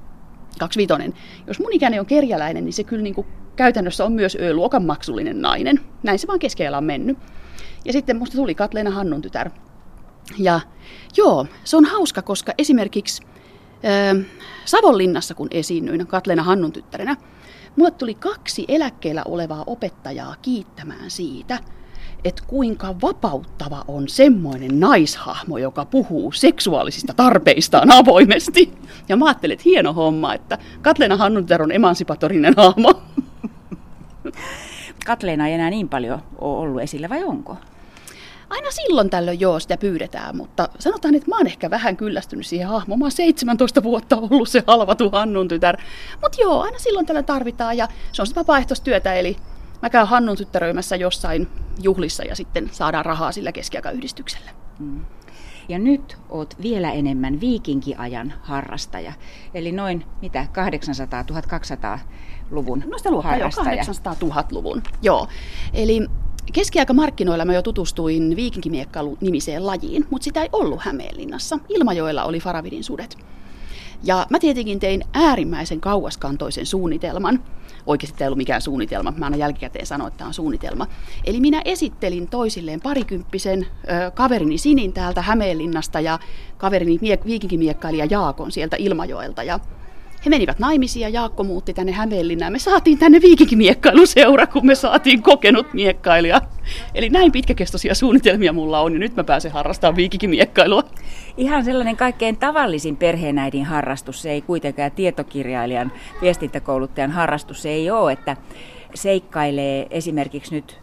25. 0.59 1.15
Jos 1.47 1.61
mun 1.61 1.73
ikäinen 1.73 2.01
on 2.01 2.07
kerjäläinen, 2.07 2.65
niin 2.65 2.73
se 2.73 2.85
kyllä 2.85 3.03
niin 3.03 3.15
kuin 3.15 3.27
käytännössä 3.57 4.05
on 4.05 4.13
myös 4.13 4.37
Ö-luokan 4.41 4.85
maksullinen 4.85 5.43
nainen. 5.43 5.81
Näin 6.03 6.19
se 6.19 6.27
vaan 6.27 6.39
keskellä 6.39 6.79
on 6.79 6.85
mennyt. 6.85 7.19
Ja 7.85 7.93
sitten 7.93 8.17
musta 8.17 8.37
tuli 8.37 8.55
Katleena 8.55 8.91
Hannun 8.91 9.23
tytär. 9.23 9.51
Ja 10.39 10.61
joo, 11.17 11.47
se 11.65 11.77
on 11.77 11.85
hauska, 11.85 12.23
koska 12.23 12.53
esimerkiksi 12.59 13.23
äh, 13.85 14.27
Savonlinnassa, 14.65 15.35
kun 15.35 15.49
esiinnyin 15.51 16.07
Katleena 16.07 16.43
Hannun 16.43 16.73
tyttärenä, 16.73 17.17
mulle 17.79 17.91
tuli 17.91 18.15
kaksi 18.15 18.65
eläkkeellä 18.69 19.23
olevaa 19.25 19.65
opettajaa 19.67 20.35
kiittämään 20.43 21.11
siitä, 21.11 21.59
että 22.25 22.43
kuinka 22.47 22.95
vapauttava 23.03 23.85
on 23.89 24.09
semmoinen 24.09 24.81
naishahmo, 24.81 25.59
joka 25.59 25.85
puhuu 25.85 26.33
seksuaalisista 26.33 27.15
tarpeistaan 27.15 27.91
avoimesti. 27.91 28.73
Ja 29.09 29.17
mä 29.17 29.27
ajattelin, 29.27 29.53
että 29.53 29.63
hieno 29.65 29.93
homma, 29.93 30.35
että 30.35 30.59
Katleena 30.83 31.17
Hannunter 31.17 31.63
on 31.63 31.73
emansipatorinen 31.73 32.55
hahmo. 32.57 33.03
Katleena 35.07 35.49
ei 35.49 35.55
enää 35.55 35.71
niin 35.71 35.89
paljon 35.89 36.23
ole 36.39 36.59
ollut 36.59 36.83
esillä, 36.83 37.09
vai 37.09 37.25
onko? 37.25 37.57
Aina 38.51 38.71
silloin 38.71 39.11
tällöin 39.11 39.41
joo 39.41 39.61
sitä 39.61 39.77
pyydetään, 39.77 40.37
mutta 40.37 40.69
sanotaan, 40.79 41.15
että 41.15 41.29
mä 41.29 41.37
oon 41.37 41.47
ehkä 41.47 41.71
vähän 41.71 41.97
kyllästynyt 41.97 42.47
siihen 42.47 42.69
hahmoon. 42.69 42.99
Mä 42.99 43.05
oon 43.05 43.13
17 43.13 43.83
vuotta 43.83 44.17
ollut 44.17 44.49
se 44.49 44.63
halvatu 44.67 45.11
Hannun 45.11 45.49
tytär. 45.49 45.77
Mutta 46.23 46.41
joo, 46.41 46.63
aina 46.63 46.79
silloin 46.79 47.07
tällä 47.07 47.23
tarvitaan 47.23 47.77
ja 47.77 47.89
se 48.13 48.23
on 48.23 48.27
sitä 48.27 48.41
vapaaehtoistyötä, 48.41 49.15
eli 49.15 49.37
mä 49.83 49.91
käyn 49.91 50.07
Hannun 50.07 50.37
tyttäröimässä 50.37 50.97
jossain 50.97 51.49
juhlissa 51.83 52.25
ja 52.25 52.37
sitten 52.37 52.69
saadaan 52.73 53.05
rahaa 53.05 53.33
sillä 53.33 53.53
keskiaikayhdistykselle. 53.53 54.51
Mm. 54.79 55.05
Ja 55.69 55.79
nyt 55.79 56.19
oot 56.29 56.55
vielä 56.63 56.93
enemmän 56.93 57.41
viikinkiajan 57.41 58.35
harrastaja. 58.43 59.13
Eli 59.55 59.73
noin 59.73 60.05
mitä 60.23 60.47
800-1200-luvun 60.53 62.85
no 62.87 62.99
sitä 62.99 63.11
harrastaja. 63.23 63.65
800 63.65 64.17
000-luvun, 64.25 64.83
joo. 65.03 65.29
Eli 65.73 66.09
Keskiaikamarkkinoilla 66.53 67.45
mä 67.45 67.55
jo 67.55 67.63
tutustuin 67.63 68.37
viikinkimiekkailu-nimiseen 68.37 69.67
lajiin, 69.67 70.07
mutta 70.11 70.25
sitä 70.25 70.43
ei 70.43 70.49
ollut 70.53 70.83
Hämeenlinnassa. 70.83 71.59
Ilmajoella 71.69 72.25
oli 72.25 72.41
Faravidin 72.41 72.85
sudet. 72.85 73.19
Ja 74.05 74.27
mä 74.31 74.39
tietenkin 74.39 74.81
tein 74.81 75.05
äärimmäisen 75.15 75.81
kauaskantoisen 75.81 76.67
suunnitelman. 76.67 77.45
Oikeasti 77.87 78.25
ei 78.25 78.29
ollut 78.29 78.37
mikään 78.37 78.63
suunnitelma, 78.63 79.13
mä 79.17 79.27
aina 79.27 79.37
jälkikäteen 79.37 79.87
sanoin, 79.87 80.09
että 80.09 80.19
tämä 80.19 80.29
on 80.29 80.35
suunnitelma. 80.35 80.87
Eli 81.25 81.41
minä 81.41 81.63
esittelin 81.65 82.29
toisilleen 82.29 82.81
parikymppisen 82.81 83.67
ö, 83.67 84.11
kaverini 84.11 84.59
Sinin 84.59 84.93
täältä 84.93 85.23
Hämeenlinnasta 85.23 86.01
ja 86.01 86.19
kaverini 86.59 86.97
miek- 86.97 87.25
viikinkimiekkailija 87.25 88.07
Jaakon 88.11 88.53
sieltä 88.53 88.77
Ilmajoelta. 88.79 89.43
Ja 89.43 89.61
he 90.25 90.31
menivät 90.31 90.59
naimisiin 90.59 91.03
ja 91.03 91.09
Jaakko 91.09 91.45
muutti 91.45 91.75
tänne 91.75 91.93
Hämeenlinnaan. 91.93 92.53
Me 92.53 92.59
saatiin 92.59 92.99
tänne 92.99 93.21
viikinkimiekkailuseura, 93.23 94.47
kun 94.47 94.67
me 94.67 94.75
saatiin 94.75 95.23
kokenut 95.23 95.75
miekkailija. 95.75 96.41
Eli 96.95 97.09
näin 97.09 97.33
pitkäkestoisia 97.33 97.95
suunnitelmia 97.95 98.53
mulla 98.53 98.81
on 98.81 98.93
ja 98.93 98.99
nyt 98.99 99.17
mä 99.17 99.25
pääsen 99.25 99.53
harrastamaan 99.53 99.97
viikinkimiekkailua. 99.97 100.83
Ihan 101.37 101.65
sellainen 101.65 101.97
kaikkein 101.97 102.37
tavallisin 102.37 102.97
perheenäidin 102.97 103.65
harrastus, 103.65 104.23
se 104.23 104.31
ei 104.31 104.43
kuitenkaan 104.43 104.93
tietokirjailijan, 104.93 105.93
viestintäkouluttajan 106.21 107.11
harrastus, 107.11 107.63
se 107.63 107.69
ei 107.69 107.91
ole, 107.91 108.13
että 108.13 108.37
seikkailee 108.95 109.87
esimerkiksi 109.91 110.55
nyt 110.55 110.79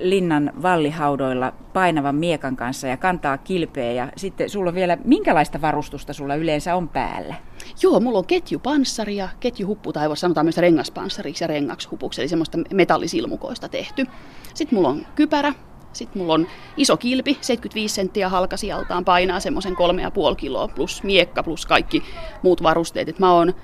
linnan 0.00 0.52
vallihaudoilla 0.62 1.52
painavan 1.72 2.14
miekan 2.14 2.56
kanssa 2.56 2.86
ja 2.86 2.96
kantaa 2.96 3.38
kilpeä 3.38 3.92
ja 3.92 4.08
sitten 4.16 4.50
sulla 4.50 4.68
on 4.68 4.74
vielä, 4.74 4.98
minkälaista 5.04 5.60
varustusta 5.60 6.12
sulla 6.12 6.34
yleensä 6.34 6.76
on 6.76 6.88
päällä? 6.88 7.34
Joo, 7.82 8.00
mulla 8.00 8.18
on 8.18 8.26
ketjupanssari 8.26 9.16
ja 9.16 9.28
ketjuhuppu, 9.40 9.92
tai 9.92 10.16
sanotaan 10.16 10.46
myös 10.46 10.56
rengaspanssariksi 10.56 11.44
ja 11.44 11.48
rengakshupuksi, 11.48 12.20
eli 12.20 12.28
semmoista 12.28 12.58
metallisilmukoista 12.74 13.68
tehty. 13.68 14.06
Sitten 14.54 14.76
mulla 14.76 14.88
on 14.88 15.06
kypärä, 15.14 15.54
sitten 15.92 16.22
mulla 16.22 16.34
on 16.34 16.46
iso 16.76 16.96
kilpi, 16.96 17.38
75 17.40 17.94
senttiä 17.94 18.28
halkasijaltaan, 18.28 19.04
painaa 19.04 19.40
semmoisen 19.40 19.72
3,5 19.72 20.36
kiloa, 20.36 20.68
plus 20.68 21.02
miekka, 21.02 21.42
plus 21.42 21.66
kaikki 21.66 22.02
muut 22.42 22.62
varusteet. 22.62 23.08
Et 23.08 23.18
mä 23.18 23.32
oon 23.32 23.54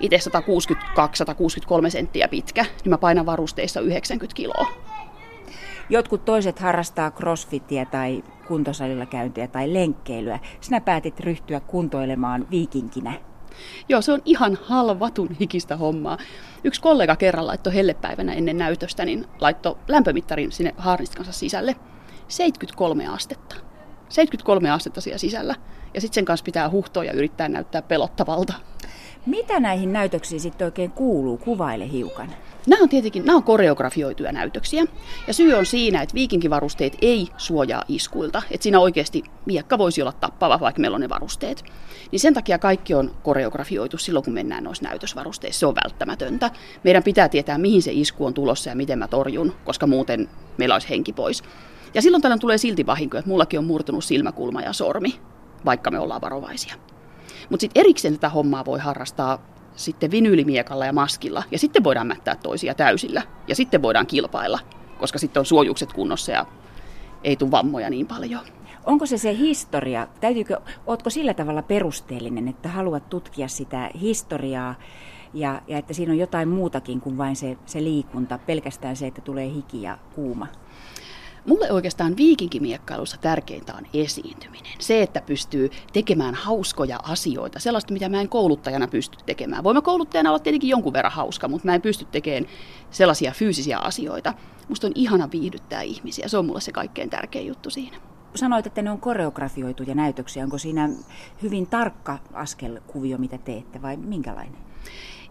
itse 0.00 0.30
162-163 1.86 1.90
senttiä 1.90 2.28
pitkä, 2.28 2.62
niin 2.62 2.90
mä 2.90 2.98
painan 2.98 3.26
varusteissa 3.26 3.80
90 3.80 4.36
kiloa. 4.36 4.85
Jotkut 5.90 6.24
toiset 6.24 6.58
harrastaa 6.58 7.10
crossfittiä 7.10 7.84
tai 7.84 8.24
kuntosalilla 8.48 9.06
käyntiä 9.06 9.48
tai 9.48 9.74
lenkkeilyä. 9.74 10.38
Sinä 10.60 10.80
päätit 10.80 11.20
ryhtyä 11.20 11.60
kuntoilemaan 11.60 12.46
viikinkinä. 12.50 13.12
Joo, 13.88 14.02
se 14.02 14.12
on 14.12 14.22
ihan 14.24 14.58
halvatun 14.62 15.36
hikistä 15.40 15.76
hommaa. 15.76 16.18
Yksi 16.64 16.80
kollega 16.80 17.16
kerran 17.16 17.46
laittoi 17.46 17.74
hellepäivänä 17.74 18.32
ennen 18.32 18.58
näytöstä, 18.58 19.04
niin 19.04 19.26
laittoi 19.40 19.76
lämpömittarin 19.88 20.52
sinne 20.52 20.74
haarniskansa 20.76 21.32
sisälle. 21.32 21.76
73 22.28 23.06
astetta. 23.06 23.56
73 24.08 24.70
astetta 24.70 25.00
siellä 25.00 25.18
sisällä. 25.18 25.54
Ja 25.94 26.00
sitten 26.00 26.14
sen 26.14 26.24
kanssa 26.24 26.44
pitää 26.44 26.70
huhtoa 26.70 27.04
ja 27.04 27.12
yrittää 27.12 27.48
näyttää 27.48 27.82
pelottavalta. 27.82 28.54
Mitä 29.26 29.60
näihin 29.60 29.92
näytöksiin 29.92 30.40
sitten 30.40 30.64
oikein 30.64 30.90
kuuluu? 30.90 31.38
Kuvaile 31.38 31.92
hiukan. 31.92 32.28
Nämä 32.66 32.82
on 32.82 32.88
tietenkin 32.88 33.24
nämä 33.24 33.36
on 33.36 33.42
koreografioituja 33.42 34.32
näytöksiä. 34.32 34.84
Ja 35.26 35.34
syy 35.34 35.54
on 35.54 35.66
siinä, 35.66 36.02
että 36.02 36.14
viikinkivarusteet 36.14 36.96
ei 37.02 37.28
suojaa 37.36 37.84
iskuilta. 37.88 38.42
Että 38.50 38.62
siinä 38.62 38.80
oikeasti 38.80 39.24
miekka 39.46 39.78
voisi 39.78 40.02
olla 40.02 40.12
tappava, 40.12 40.60
vaikka 40.60 40.80
meillä 40.80 40.94
on 40.94 41.00
ne 41.00 41.08
varusteet. 41.08 41.64
Niin 42.12 42.20
sen 42.20 42.34
takia 42.34 42.58
kaikki 42.58 42.94
on 42.94 43.16
koreografioitu 43.22 43.98
silloin, 43.98 44.24
kun 44.24 44.34
mennään 44.34 44.64
noissa 44.64 44.84
näytösvarusteissa. 44.84 45.60
Se 45.60 45.66
on 45.66 45.74
välttämätöntä. 45.84 46.50
Meidän 46.84 47.02
pitää 47.02 47.28
tietää, 47.28 47.58
mihin 47.58 47.82
se 47.82 47.92
isku 47.92 48.26
on 48.26 48.34
tulossa 48.34 48.70
ja 48.70 48.76
miten 48.76 48.98
mä 48.98 49.08
torjun, 49.08 49.52
koska 49.64 49.86
muuten 49.86 50.28
meillä 50.56 50.74
olisi 50.74 50.88
henki 50.88 51.12
pois. 51.12 51.42
Ja 51.94 52.02
silloin 52.02 52.22
tällöin 52.22 52.40
tulee 52.40 52.58
silti 52.58 52.86
vahinko, 52.86 53.18
että 53.18 53.28
mullakin 53.28 53.58
on 53.58 53.64
murtunut 53.64 54.04
silmäkulma 54.04 54.60
ja 54.60 54.72
sormi, 54.72 55.20
vaikka 55.64 55.90
me 55.90 55.98
ollaan 55.98 56.20
varovaisia. 56.20 56.74
Mutta 57.50 57.60
sitten 57.60 57.80
erikseen 57.80 58.14
tätä 58.14 58.28
hommaa 58.28 58.64
voi 58.64 58.78
harrastaa 58.78 59.55
sitten 59.76 60.10
vinyylimiekalla 60.10 60.86
ja 60.86 60.92
maskilla. 60.92 61.42
Ja 61.50 61.58
sitten 61.58 61.84
voidaan 61.84 62.06
mättää 62.06 62.36
toisia 62.36 62.74
täysillä. 62.74 63.22
Ja 63.48 63.54
sitten 63.54 63.82
voidaan 63.82 64.06
kilpailla, 64.06 64.58
koska 64.98 65.18
sitten 65.18 65.40
on 65.40 65.46
suojukset 65.46 65.92
kunnossa 65.92 66.32
ja 66.32 66.46
ei 67.24 67.36
tule 67.36 67.50
vammoja 67.50 67.90
niin 67.90 68.06
paljon. 68.06 68.40
Onko 68.86 69.06
se 69.06 69.18
se 69.18 69.36
historia? 69.36 70.08
Täytyykö, 70.20 70.60
ootko 70.86 71.10
sillä 71.10 71.34
tavalla 71.34 71.62
perusteellinen, 71.62 72.48
että 72.48 72.68
haluat 72.68 73.08
tutkia 73.08 73.48
sitä 73.48 73.90
historiaa 74.00 74.74
ja, 75.34 75.62
ja 75.68 75.78
että 75.78 75.94
siinä 75.94 76.12
on 76.12 76.18
jotain 76.18 76.48
muutakin 76.48 77.00
kuin 77.00 77.18
vain 77.18 77.36
se, 77.36 77.56
se 77.66 77.84
liikunta, 77.84 78.38
pelkästään 78.38 78.96
se, 78.96 79.06
että 79.06 79.20
tulee 79.20 79.50
hiki 79.50 79.82
ja 79.82 79.98
kuuma? 80.14 80.46
Mulle 81.46 81.72
oikeastaan 81.72 82.16
viikinkimiekkailussa 82.16 83.16
tärkeintä 83.16 83.74
on 83.74 83.86
esiintyminen. 83.94 84.72
Se, 84.78 85.02
että 85.02 85.20
pystyy 85.20 85.70
tekemään 85.92 86.34
hauskoja 86.34 86.98
asioita, 87.02 87.58
sellaista, 87.58 87.92
mitä 87.92 88.08
mä 88.08 88.20
en 88.20 88.28
kouluttajana 88.28 88.88
pysty 88.88 89.18
tekemään. 89.26 89.64
Voin 89.64 89.76
mä 89.76 89.80
kouluttajana 89.80 90.30
olla 90.30 90.38
tietenkin 90.38 90.70
jonkun 90.70 90.92
verran 90.92 91.12
hauska, 91.12 91.48
mutta 91.48 91.66
mä 91.66 91.74
en 91.74 91.82
pysty 91.82 92.04
tekemään 92.04 92.46
sellaisia 92.90 93.32
fyysisiä 93.32 93.78
asioita. 93.78 94.34
Musta 94.68 94.86
on 94.86 94.92
ihana 94.94 95.28
viihdyttää 95.32 95.82
ihmisiä. 95.82 96.28
Se 96.28 96.38
on 96.38 96.46
mulle 96.46 96.60
se 96.60 96.72
kaikkein 96.72 97.10
tärkein 97.10 97.46
juttu 97.46 97.70
siinä. 97.70 97.96
Sanoit, 98.34 98.66
että 98.66 98.82
ne 98.82 98.90
on 98.90 99.00
koreografioituja 99.00 99.94
näytöksiä. 99.94 100.44
Onko 100.44 100.58
siinä 100.58 100.90
hyvin 101.42 101.66
tarkka 101.66 102.18
askelkuvio, 102.32 103.18
mitä 103.18 103.38
teette, 103.38 103.82
vai 103.82 103.96
minkälainen? 103.96 104.60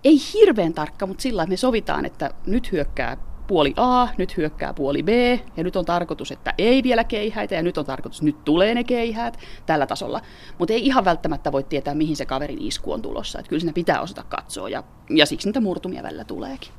Ei 0.04 0.18
hirveän 0.34 0.74
tarkka, 0.74 1.08
mutta 1.08 1.22
sillä 1.22 1.46
me 1.46 1.58
sovitaan, 1.58 2.06
että 2.06 2.32
nyt 2.46 2.72
hyökkää 2.72 3.18
puoli 3.48 3.74
A, 3.78 4.08
nyt 4.18 4.38
hyökkää 4.38 4.74
puoli 4.74 5.04
B, 5.04 5.10
ja 5.58 5.64
nyt 5.64 5.75
on 5.75 5.86
tarkoitus, 5.86 6.32
että 6.32 6.54
ei 6.58 6.84
vielä 6.84 7.04
keihäitä, 7.04 7.56
ja 7.56 7.64
nyt 7.64 7.78
on 7.78 7.86
tarkoitus, 7.86 8.22
nyt 8.22 8.46
tulee 8.46 8.74
ne 8.74 8.84
keihäät 8.84 9.40
tällä 9.66 9.88
tasolla. 9.88 10.22
Mutta 10.58 10.74
ei 10.74 10.86
ihan 10.86 11.06
välttämättä 11.06 11.52
voi 11.52 11.64
tietää, 11.64 11.94
mihin 11.94 12.16
se 12.16 12.25
kaverin 12.25 12.62
isku 12.62 12.94
on 12.94 13.02
tulossa. 13.02 13.40
Että 13.40 13.50
kyllä 13.50 13.60
siinä 13.60 13.74
pitää 13.74 14.02
osata 14.02 14.24
katsoa, 14.30 14.70
ja, 14.70 14.84
ja 15.10 15.25
siksi 15.25 15.48
niitä 15.48 15.62
murtumia 15.62 16.04
välillä 16.04 16.24
tuleekin. 16.24 16.72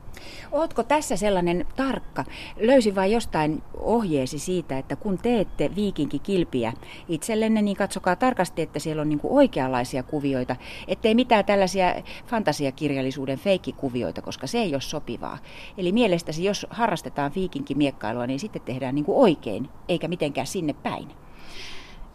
Ootko 0.53 0.83
tässä 0.83 1.17
sellainen 1.17 1.67
tarkka? 1.77 2.25
Löysin 2.61 2.95
vain 2.95 3.13
jostain 3.13 3.63
ohjeesi 3.81 4.39
siitä, 4.39 4.79
että 4.79 4.97
kun 4.97 5.19
teette 5.19 5.71
viikinkikilpiä 5.77 6.73
itsellenne, 7.09 7.63
niin 7.63 7.77
katsokaa 7.77 8.17
tarkasti, 8.17 8.63
että 8.63 8.79
siellä 8.79 9.03
on 9.03 9.09
niin 9.09 9.21
oikeanlaisia 9.23 10.03
kuvioita, 10.03 10.57
ettei 10.89 11.15
mitään 11.15 11.45
tällaisia 11.45 11.95
fantasiakirjallisuuden 12.27 13.39
feikkikuvioita, 13.39 14.23
koska 14.23 14.47
se 14.47 14.59
ei 14.59 14.75
ole 14.75 14.81
sopivaa. 14.81 15.39
Eli 15.79 15.93
mielestäsi, 15.93 16.45
jos 16.45 16.67
harrastetaan 16.71 17.33
viikinkimiekkailua, 17.35 18.27
niin 18.27 18.41
sitten 18.41 18.63
tehdään 18.63 18.95
niin 18.95 19.05
oikein, 19.09 19.69
eikä 19.89 20.09
mitenkään 20.09 20.47
sinne 20.47 20.73
päin. 20.73 21.09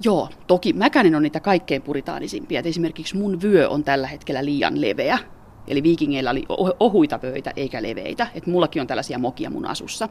Joo, 0.04 0.30
toki 0.48 0.74
mäkänen 0.74 1.16
on 1.16 1.24
niitä 1.24 1.40
kaikkein 1.40 1.82
puritaanisimpia. 1.82 2.62
esimerkiksi 2.66 3.18
mun 3.18 3.42
vyö 3.42 3.70
on 3.70 3.84
tällä 3.84 4.08
hetkellä 4.08 4.46
liian 4.46 4.82
leveä 4.82 5.20
Eli 5.68 5.84
viikingeillä 5.84 6.30
oli 6.32 6.46
ohuita 6.80 7.20
pöitä 7.20 7.54
eikä 7.56 7.84
leveitä. 7.84 8.28
Et 8.36 8.48
mullakin 8.48 8.82
on 8.82 8.88
tällaisia 8.88 9.20
mokia 9.20 9.50
mun 9.50 9.66
asussa. 9.66 10.10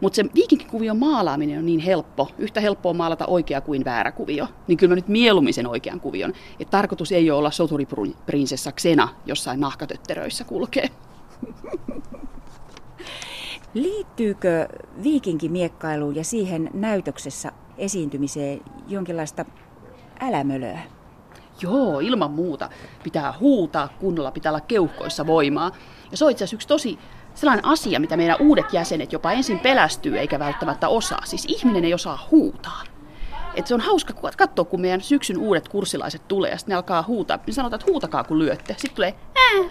Mutta 0.00 0.16
se 0.16 0.24
viikinkikuvion 0.34 0.98
maalaaminen 0.98 1.58
on 1.58 1.66
niin 1.66 1.80
helppo. 1.80 2.28
Yhtä 2.38 2.60
helppoa 2.60 2.92
maalata 2.92 3.26
oikea 3.26 3.60
kuin 3.60 3.84
väärä 3.84 4.12
kuvio. 4.12 4.48
Niin 4.66 4.78
kyllä 4.78 4.90
mä 4.90 4.94
nyt 4.94 5.08
mieluummin 5.08 5.54
sen 5.54 5.66
oikean 5.66 6.00
kuvion. 6.00 6.32
Et 6.60 6.70
tarkoitus 6.70 7.12
ei 7.12 7.30
ole 7.30 7.38
olla 7.38 7.50
soturiprinsessa 7.50 8.72
Xena 8.72 9.08
jossain 9.26 9.60
nahkatötteröissä 9.60 10.44
kulkee. 10.44 10.88
Liittyykö 13.74 14.68
viikinkimiekkailuun 15.02 16.16
ja 16.16 16.24
siihen 16.24 16.70
näytöksessä 16.74 17.52
esiintymiseen 17.78 18.60
jonkinlaista 18.88 19.44
älämölöä? 20.20 20.95
Joo, 21.60 22.00
ilman 22.00 22.30
muuta. 22.30 22.68
Pitää 23.02 23.34
huutaa 23.40 23.88
kunnolla, 23.88 24.30
pitää 24.30 24.52
olla 24.52 24.60
keuhkoissa 24.60 25.26
voimaa. 25.26 25.70
Ja 26.10 26.16
se 26.16 26.24
on 26.24 26.30
itse 26.30 26.44
asiassa 26.44 26.56
yksi 26.56 26.68
tosi 26.68 26.98
sellainen 27.34 27.64
asia, 27.64 28.00
mitä 28.00 28.16
meidän 28.16 28.36
uudet 28.40 28.72
jäsenet 28.72 29.12
jopa 29.12 29.32
ensin 29.32 29.58
pelästyy 29.58 30.18
eikä 30.18 30.38
välttämättä 30.38 30.88
osaa. 30.88 31.22
Siis 31.24 31.44
ihminen 31.48 31.84
ei 31.84 31.94
osaa 31.94 32.28
huutaa. 32.30 32.82
Et 33.54 33.66
se 33.66 33.74
on 33.74 33.80
hauska 33.80 34.14
katsoa, 34.36 34.64
kun 34.64 34.80
meidän 34.80 35.00
syksyn 35.00 35.38
uudet 35.38 35.68
kurssilaiset 35.68 36.28
tulee 36.28 36.50
ja 36.50 36.58
sitten 36.58 36.72
ne 36.72 36.76
alkaa 36.76 37.04
huutaa. 37.06 37.38
Niin 37.46 37.54
sanotaan, 37.54 37.80
että 37.80 37.92
huutakaa 37.92 38.24
kun 38.24 38.38
lyötte. 38.38 38.74
Sitten 38.78 38.94
tulee 38.96 39.14
ää, 39.34 39.70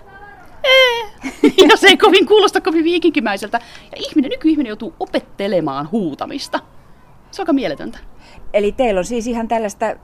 ää. 0.63 1.31
ja 1.69 1.77
se 1.77 1.87
ei 1.87 1.97
kovin 1.97 2.25
kuulosta 2.25 2.61
kovin 2.61 2.83
viikinkimäiseltä. 2.83 3.59
Ja 3.91 3.97
ihminen, 3.97 4.31
nykyihminen 4.31 4.69
joutuu 4.69 4.93
opettelemaan 4.99 5.91
huutamista. 5.91 6.59
Se 7.31 7.41
on 7.41 7.43
aika 7.43 7.53
mieletöntä. 7.53 7.97
Eli 8.53 8.71
teillä 8.71 8.99
on 8.99 9.05
siis 9.05 9.27
ihan 9.27 9.47
tällaista 9.47 9.95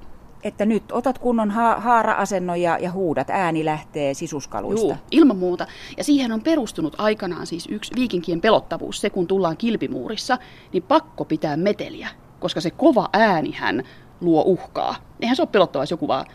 että 0.43 0.65
nyt 0.65 0.91
otat 0.91 1.17
kunnon 1.17 1.51
ha- 1.51 1.79
haara-asennon 1.79 2.61
ja, 2.61 2.77
ja 2.77 2.91
huudat, 2.91 3.29
ääni 3.29 3.65
lähtee 3.65 4.13
sisuskaluista. 4.13 4.87
Joo, 4.87 4.97
ilman 5.11 5.37
muuta. 5.37 5.67
Ja 5.97 6.03
siihen 6.03 6.31
on 6.31 6.41
perustunut 6.41 6.95
aikanaan 6.97 7.47
siis 7.47 7.67
yksi 7.71 7.91
viikinkien 7.95 8.41
pelottavuus, 8.41 9.01
se 9.01 9.09
kun 9.09 9.27
tullaan 9.27 9.57
kilpimuurissa, 9.57 10.37
niin 10.73 10.83
pakko 10.83 11.25
pitää 11.25 11.57
meteliä, 11.57 12.07
koska 12.39 12.61
se 12.61 12.71
kova 12.71 13.09
äänihän 13.13 13.83
luo 14.21 14.43
uhkaa. 14.45 14.95
Eihän 15.19 15.35
se 15.35 15.41
ole 15.41 15.49
pelottavaa, 15.51 15.83
jos 15.83 15.91
joku 15.91 16.07
vaan 16.07 16.25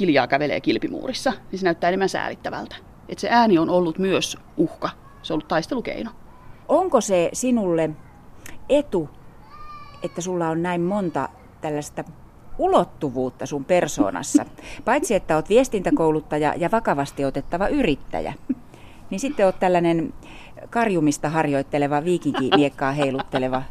hiljaa 0.00 0.26
kävelee 0.26 0.60
kilpimuurissa, 0.60 1.32
niin 1.50 1.58
se 1.58 1.64
näyttää 1.64 1.88
enemmän 1.88 2.08
säälittävältä. 2.08 2.76
Että 3.08 3.20
se 3.20 3.28
ääni 3.30 3.58
on 3.58 3.70
ollut 3.70 3.98
myös 3.98 4.38
uhka, 4.56 4.90
se 5.22 5.32
on 5.32 5.34
ollut 5.34 5.48
taistelukeino. 5.48 6.10
Onko 6.68 7.00
se 7.00 7.30
sinulle 7.32 7.90
etu, 8.68 9.08
että 10.02 10.20
sulla 10.20 10.48
on 10.48 10.62
näin 10.62 10.80
monta 10.80 11.28
tällaista 11.60 12.04
ulottuvuutta 12.58 13.46
sun 13.46 13.64
persoonassa. 13.64 14.46
Paitsi 14.84 15.14
että 15.14 15.36
oot 15.36 15.48
viestintäkouluttaja 15.48 16.54
ja 16.56 16.70
vakavasti 16.70 17.24
otettava 17.24 17.68
yrittäjä, 17.68 18.32
niin 19.10 19.20
sitten 19.20 19.46
oot 19.46 19.60
tällainen 19.60 20.14
karjumista 20.70 21.28
harjoitteleva, 21.28 22.04
viikinkimiekkaa 22.04 22.92
heilutteleva 22.92 23.62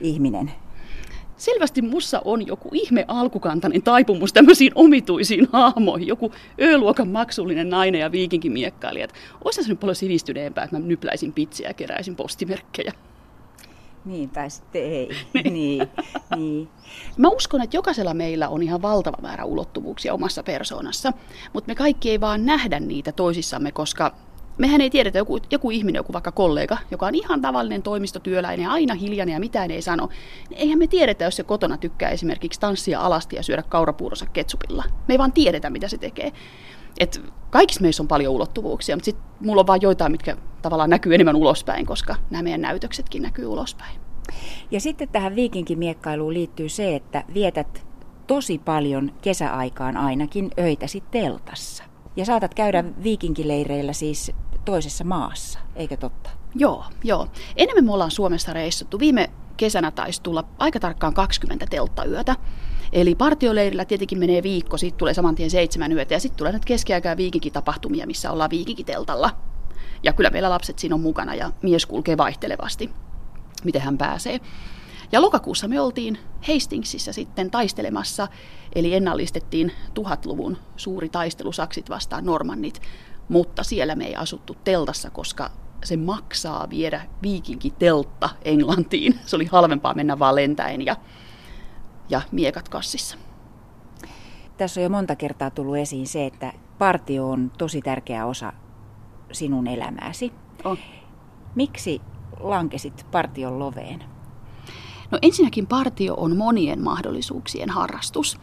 ihminen. 0.00 0.52
Selvästi 1.36 1.82
mussa 1.82 2.22
on 2.24 2.46
joku 2.46 2.68
ihme 2.72 3.04
alkukantainen 3.08 3.82
taipumus 3.82 4.32
tämmöisiin 4.32 4.72
omituisiin 4.74 5.48
hahmoihin. 5.52 6.08
Joku 6.08 6.32
ö-luokan 6.60 7.08
maksullinen 7.08 7.70
nainen 7.70 8.00
ja 8.00 8.12
viikinkimiekkailija. 8.12 9.08
Olisi 9.44 9.62
se 9.62 9.68
nyt 9.68 9.80
paljon 9.80 9.96
sivistyneempää, 9.96 10.64
että 10.64 10.78
mä 10.78 10.86
nypläisin 10.86 11.32
pitsiä 11.32 11.68
ja 11.68 11.74
keräisin 11.74 12.16
postimerkkejä. 12.16 12.92
Niinpä 14.06 14.48
sitten 14.48 14.82
ei. 14.82 15.08
niin. 15.34 15.52
niin, 15.52 15.88
niin. 16.36 16.68
Mä 17.16 17.28
uskon, 17.28 17.62
että 17.62 17.76
jokaisella 17.76 18.14
meillä 18.14 18.48
on 18.48 18.62
ihan 18.62 18.82
valtava 18.82 19.22
määrä 19.22 19.44
ulottuvuuksia 19.44 20.14
omassa 20.14 20.42
persoonassa, 20.42 21.12
mutta 21.52 21.68
me 21.68 21.74
kaikki 21.74 22.10
ei 22.10 22.20
vaan 22.20 22.46
nähdä 22.46 22.80
niitä 22.80 23.12
toisissamme, 23.12 23.72
koska 23.72 24.14
mehän 24.58 24.80
ei 24.80 24.90
tiedetä, 24.90 25.18
joku, 25.18 25.38
joku 25.50 25.70
ihminen, 25.70 25.98
joku 25.98 26.12
vaikka 26.12 26.32
kollega, 26.32 26.78
joka 26.90 27.06
on 27.06 27.14
ihan 27.14 27.42
tavallinen 27.42 27.82
toimistotyöläinen 27.82 28.64
ja 28.64 28.70
aina 28.70 28.94
hiljainen 28.94 29.32
ja 29.32 29.40
mitään 29.40 29.70
ei 29.70 29.82
sano, 29.82 30.08
niin 30.50 30.58
eihän 30.60 30.78
me 30.78 30.86
tiedetä, 30.86 31.24
jos 31.24 31.36
se 31.36 31.42
kotona 31.42 31.76
tykkää 31.76 32.10
esimerkiksi 32.10 32.60
tanssia 32.60 33.00
alasti 33.00 33.36
ja 33.36 33.42
syödä 33.42 33.62
kaurapuuronsa 33.62 34.26
ketsupilla. 34.26 34.84
Me 35.08 35.14
ei 35.14 35.18
vaan 35.18 35.32
tiedetä, 35.32 35.70
mitä 35.70 35.88
se 35.88 35.98
tekee. 35.98 36.32
Et 37.00 37.22
kaikissa 37.50 37.80
meissä 37.80 38.02
on 38.02 38.08
paljon 38.08 38.34
ulottuvuuksia, 38.34 38.96
mutta 38.96 39.04
sitten 39.04 39.24
mulla 39.40 39.60
on 39.60 39.66
vain 39.66 39.82
joitain, 39.82 40.12
mitkä 40.12 40.36
tavallaan 40.62 40.90
näkyy 40.90 41.14
enemmän 41.14 41.36
ulospäin, 41.36 41.86
koska 41.86 42.16
nämä 42.30 42.42
meidän 42.42 42.60
näytöksetkin 42.60 43.22
näkyy 43.22 43.46
ulospäin. 43.46 44.00
Ja 44.70 44.80
sitten 44.80 45.08
tähän 45.08 45.34
viikinkimiekkailuun 45.34 46.34
liittyy 46.34 46.68
se, 46.68 46.96
että 46.96 47.24
vietät 47.34 47.86
tosi 48.26 48.58
paljon 48.58 49.12
kesäaikaan 49.22 49.96
ainakin 49.96 50.50
öitäsi 50.58 51.02
teltassa. 51.10 51.84
Ja 52.16 52.24
saatat 52.24 52.54
käydä 52.54 52.84
viikinkileireillä 53.02 53.92
siis 53.92 54.32
toisessa 54.64 55.04
maassa, 55.04 55.58
eikö 55.76 55.96
totta? 55.96 56.30
Joo, 56.54 56.84
joo. 57.04 57.26
Enemmän 57.56 57.84
me 57.84 57.92
ollaan 57.92 58.10
Suomessa 58.10 58.52
reissattu. 58.52 58.98
Viime 58.98 59.30
kesänä 59.56 59.90
taisi 59.90 60.22
tulla 60.22 60.44
aika 60.58 60.80
tarkkaan 60.80 61.14
20 61.14 61.66
telttayötä. 61.70 62.36
Eli 62.92 63.14
partioleirillä 63.14 63.84
tietenkin 63.84 64.18
menee 64.18 64.42
viikko, 64.42 64.76
sitten 64.76 64.98
tulee 64.98 65.14
saman 65.14 65.34
tien 65.34 65.50
seitsemän 65.50 65.92
yötä 65.92 66.14
ja 66.14 66.20
sitten 66.20 66.38
tulee 66.38 66.52
nyt 66.52 66.64
keskiaikaa 66.64 67.16
viikinkitapahtumia, 67.16 68.06
missä 68.06 68.30
ollaan 68.30 68.50
viikinkiteltalla. 68.50 69.30
Ja 70.02 70.12
kyllä 70.12 70.30
meillä 70.30 70.50
lapset 70.50 70.78
siinä 70.78 70.94
on 70.94 71.00
mukana 71.00 71.34
ja 71.34 71.52
mies 71.62 71.86
kulkee 71.86 72.16
vaihtelevasti, 72.16 72.90
miten 73.64 73.82
hän 73.82 73.98
pääsee. 73.98 74.40
Ja 75.12 75.22
lokakuussa 75.22 75.68
me 75.68 75.80
oltiin 75.80 76.18
Hastingsissa 76.48 77.12
sitten 77.12 77.50
taistelemassa, 77.50 78.28
eli 78.74 78.94
ennallistettiin 78.94 79.72
tuhatluvun 79.94 80.56
suuri 80.76 81.08
taistelu 81.08 81.52
Saksit 81.52 81.90
vastaan 81.90 82.24
Normannit, 82.24 82.82
mutta 83.28 83.62
siellä 83.62 83.94
me 83.94 84.06
ei 84.06 84.16
asuttu 84.16 84.56
teltassa, 84.64 85.10
koska 85.10 85.50
se 85.84 85.96
maksaa 85.96 86.70
viedä 86.70 87.02
viikinkiteltta 87.22 88.28
Englantiin. 88.44 89.18
Se 89.26 89.36
oli 89.36 89.44
halvempaa 89.44 89.94
mennä 89.94 90.18
vaan 90.18 90.34
lentäen 90.34 90.86
ja 90.86 90.96
ja 92.08 92.20
miekat 92.32 92.68
kassissa. 92.68 93.18
Tässä 94.56 94.80
on 94.80 94.82
jo 94.82 94.88
monta 94.88 95.16
kertaa 95.16 95.50
tullut 95.50 95.76
esiin 95.76 96.06
se, 96.06 96.26
että 96.26 96.52
partio 96.78 97.30
on 97.30 97.52
tosi 97.58 97.82
tärkeä 97.82 98.26
osa 98.26 98.52
sinun 99.32 99.66
elämääsi. 99.66 100.32
On. 100.64 100.78
Miksi 101.54 102.00
lankesit 102.40 103.06
partion 103.10 103.58
loveen? 103.58 104.04
No 105.10 105.18
ensinnäkin 105.22 105.66
partio 105.66 106.14
on 106.14 106.36
monien 106.36 106.82
mahdollisuuksien 106.82 107.70
harrastus. 107.70 108.38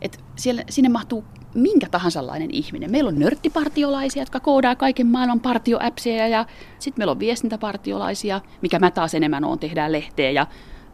Et 0.00 0.24
siellä, 0.36 0.62
sinne 0.70 0.88
mahtuu 0.88 1.24
minkä 1.54 1.88
tahansallainen 1.88 2.50
ihminen. 2.50 2.90
Meillä 2.90 3.08
on 3.08 3.18
nörttipartiolaisia, 3.18 4.22
jotka 4.22 4.40
koodaa 4.40 4.76
kaiken 4.76 5.06
maailman 5.06 5.40
partioäpsejä 5.40 6.28
ja 6.28 6.46
sitten 6.78 7.00
meillä 7.00 7.10
on 7.10 7.18
viestintäpartiolaisia, 7.18 8.40
mikä 8.62 8.78
mä 8.78 8.90
taas 8.90 9.14
enemmän 9.14 9.44
on, 9.44 9.58
tehdään 9.58 9.92
lehteä 9.92 10.30
ja 10.30 10.46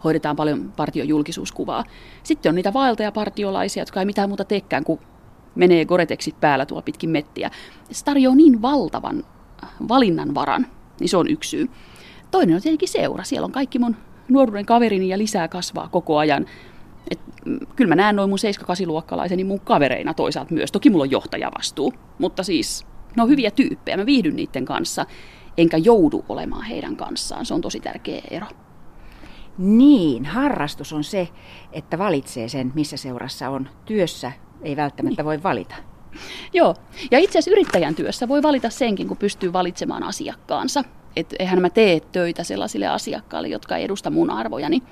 hoidetaan 0.04 0.36
paljon 0.36 0.72
partiojulkisuuskuvaa. 0.76 1.84
Sitten 2.22 2.50
on 2.50 2.56
niitä 2.56 2.72
vaeltajapartiolaisia, 2.72 3.80
jotka 3.80 4.00
ei 4.00 4.06
mitään 4.06 4.30
muuta 4.30 4.44
teekään 4.44 4.84
kuin 4.84 5.00
menee 5.54 5.84
goreteksit 5.84 6.40
päällä 6.40 6.66
tuolla 6.66 6.82
pitkin 6.82 7.10
mettiä. 7.10 7.50
Se 7.90 8.04
tarjoaa 8.04 8.36
niin 8.36 8.62
valtavan 8.62 9.24
valinnanvaran, 9.88 10.66
niin 11.00 11.08
se 11.08 11.16
on 11.16 11.30
yksi 11.30 11.50
syy. 11.50 11.70
Toinen 12.30 12.56
on 12.56 12.62
tietenkin 12.62 12.88
seura. 12.88 13.24
Siellä 13.24 13.44
on 13.44 13.52
kaikki 13.52 13.78
mun 13.78 13.96
nuoruuden 14.28 14.66
kaverini 14.66 15.08
ja 15.08 15.18
lisää 15.18 15.48
kasvaa 15.48 15.88
koko 15.88 16.18
ajan. 16.18 16.46
Et, 17.10 17.20
mm, 17.44 17.58
kyllä 17.76 17.88
mä 17.88 17.94
näen 17.94 18.16
noin 18.16 18.30
mun 18.30 18.38
7-8-luokkalaiseni 18.38 19.44
mun 19.44 19.60
kavereina 19.60 20.14
toisaalta 20.14 20.54
myös. 20.54 20.72
Toki 20.72 20.90
mulla 20.90 21.02
on 21.02 21.10
johtajavastuu, 21.10 21.92
mutta 22.18 22.42
siis 22.42 22.86
ne 23.16 23.22
on 23.22 23.28
hyviä 23.28 23.50
tyyppejä. 23.50 23.96
Mä 23.96 24.06
viihdyn 24.06 24.36
niiden 24.36 24.64
kanssa, 24.64 25.06
enkä 25.56 25.76
joudu 25.76 26.24
olemaan 26.28 26.64
heidän 26.64 26.96
kanssaan. 26.96 27.46
Se 27.46 27.54
on 27.54 27.60
tosi 27.60 27.80
tärkeä 27.80 28.22
ero. 28.30 28.46
Niin, 29.58 30.24
harrastus 30.24 30.92
on 30.92 31.04
se, 31.04 31.28
että 31.72 31.98
valitsee 31.98 32.48
sen, 32.48 32.72
missä 32.74 32.96
seurassa 32.96 33.50
on. 33.50 33.68
Työssä 33.84 34.32
ei 34.62 34.76
välttämättä 34.76 35.24
voi 35.24 35.42
valita. 35.42 35.74
Joo, 36.52 36.74
ja 37.10 37.18
itse 37.18 37.38
asiassa 37.38 37.50
yrittäjän 37.50 37.94
työssä 37.94 38.28
voi 38.28 38.42
valita 38.42 38.70
senkin, 38.70 39.08
kun 39.08 39.16
pystyy 39.16 39.52
valitsemaan 39.52 40.02
asiakkaansa. 40.02 40.84
Että 41.16 41.36
eihän 41.38 41.60
mä 41.60 41.70
tee 41.70 42.00
töitä 42.00 42.44
sellaisille 42.44 42.86
asiakkaille, 42.86 43.48
jotka 43.48 43.76
ei 43.76 43.84
edusta 43.84 44.10
mun 44.10 44.30
arvojani. 44.30 44.82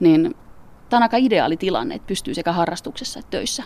Niin 0.00 0.34
tämä 0.88 0.98
on 0.98 1.02
aika 1.02 1.16
ideaali 1.16 1.56
tilanne, 1.56 1.94
että 1.94 2.06
pystyy 2.06 2.34
sekä 2.34 2.52
harrastuksessa 2.52 3.18
että 3.18 3.30
töissä 3.30 3.62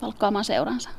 palkkaamaan 0.00 0.44
seuransa. 0.44 0.90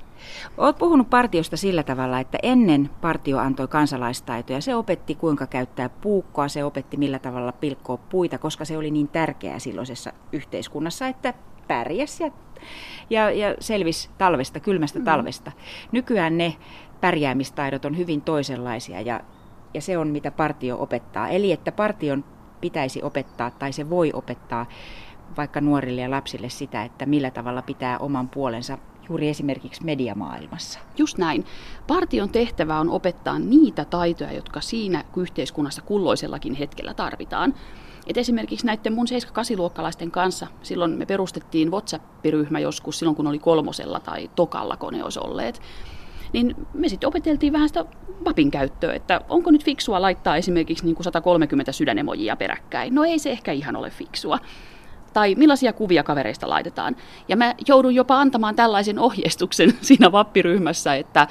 Olet 0.58 0.78
puhunut 0.78 1.10
partiosta 1.10 1.58
sillä 1.58 1.84
tavalla, 1.84 2.20
että 2.20 2.38
ennen 2.44 2.90
partio 3.02 3.38
antoi 3.38 3.68
kansalaistaitoja. 3.68 4.62
Se 4.62 4.76
opetti, 4.76 5.16
kuinka 5.16 5.48
käyttää 5.48 5.90
puukkoa, 5.90 6.48
se 6.48 6.64
opetti, 6.64 6.98
millä 6.98 7.20
tavalla 7.20 7.52
pilkkoa 7.52 7.98
puita, 7.98 8.38
koska 8.38 8.66
se 8.66 8.78
oli 8.78 8.92
niin 8.92 9.08
tärkeää 9.08 9.60
silloisessa 9.60 10.14
yhteiskunnassa, 10.32 11.08
että 11.08 11.34
pärjäs 11.68 12.20
ja, 12.20 12.32
ja, 13.10 13.32
ja 13.32 13.56
selvisi 13.60 14.10
talvesta, 14.18 14.60
kylmästä 14.60 15.00
mm. 15.00 15.06
talvesta. 15.06 15.52
Nykyään 15.92 16.38
ne 16.38 16.56
pärjäämistaidot 17.02 17.86
on 17.86 17.98
hyvin 17.98 18.22
toisenlaisia 18.22 19.02
ja, 19.02 19.22
ja 19.74 19.82
se 19.82 19.98
on, 19.98 20.08
mitä 20.08 20.32
partio 20.32 20.82
opettaa. 20.82 21.30
Eli 21.30 21.52
että 21.52 21.72
partion 21.72 22.24
pitäisi 22.62 23.04
opettaa 23.04 23.52
tai 23.52 23.74
se 23.74 23.90
voi 23.90 24.12
opettaa 24.14 24.66
vaikka 25.38 25.62
nuorille 25.62 26.02
ja 26.02 26.12
lapsille 26.12 26.50
sitä, 26.50 26.84
että 26.84 27.06
millä 27.06 27.32
tavalla 27.32 27.62
pitää 27.62 27.98
oman 27.98 28.30
puolensa 28.30 28.78
juuri 29.10 29.30
esimerkiksi 29.30 29.86
mediamaailmassa. 29.86 30.80
Just 30.98 31.18
näin. 31.18 31.46
Partion 31.88 32.30
tehtävä 32.30 32.80
on 32.80 32.90
opettaa 32.90 33.40
niitä 33.40 33.86
taitoja, 33.86 34.34
jotka 34.34 34.62
siinä 34.62 35.04
yhteiskunnassa 35.18 35.82
kulloisellakin 35.82 36.54
hetkellä 36.54 36.94
tarvitaan. 36.94 37.54
Et 38.08 38.18
esimerkiksi 38.18 38.66
näiden 38.66 38.94
mun 38.94 39.08
7-8-luokkalaisten 39.08 40.12
kanssa, 40.12 40.48
silloin 40.64 40.92
me 40.92 41.06
perustettiin 41.06 41.72
WhatsApp-ryhmä 41.72 42.60
joskus, 42.60 43.00
silloin 43.00 43.16
kun 43.16 43.28
oli 43.28 43.40
kolmosella 43.40 44.00
tai 44.00 44.30
tokalla 44.36 44.78
kone 44.78 45.04
olisi 45.04 45.20
olleet, 45.20 45.62
niin 46.34 46.56
me 46.74 46.90
sitten 46.90 47.08
opeteltiin 47.08 47.54
vähän 47.54 47.68
sitä 47.68 47.86
vapin 48.26 48.52
käyttöä, 48.52 48.94
että 48.94 49.22
onko 49.30 49.52
nyt 49.52 49.64
fiksua 49.64 50.02
laittaa 50.02 50.36
esimerkiksi 50.36 50.86
niin 50.86 50.96
kuin 50.96 51.04
130 51.04 51.72
sydänemojia 51.72 52.36
peräkkäin. 52.36 52.96
No 52.96 53.04
ei 53.04 53.20
se 53.20 53.30
ehkä 53.32 53.52
ihan 53.52 53.76
ole 53.76 53.90
fiksua 53.90 54.40
tai 55.14 55.36
millaisia 55.36 55.74
kuvia 55.74 56.04
kavereista 56.04 56.50
laitetaan. 56.50 56.96
Ja 57.28 57.38
mä 57.38 57.56
joudun 57.68 57.96
jopa 57.96 58.20
antamaan 58.20 58.56
tällaisen 58.56 59.00
ohjeistuksen 59.00 59.74
siinä 59.82 60.12
vappiryhmässä, 60.12 60.96
että 60.96 61.28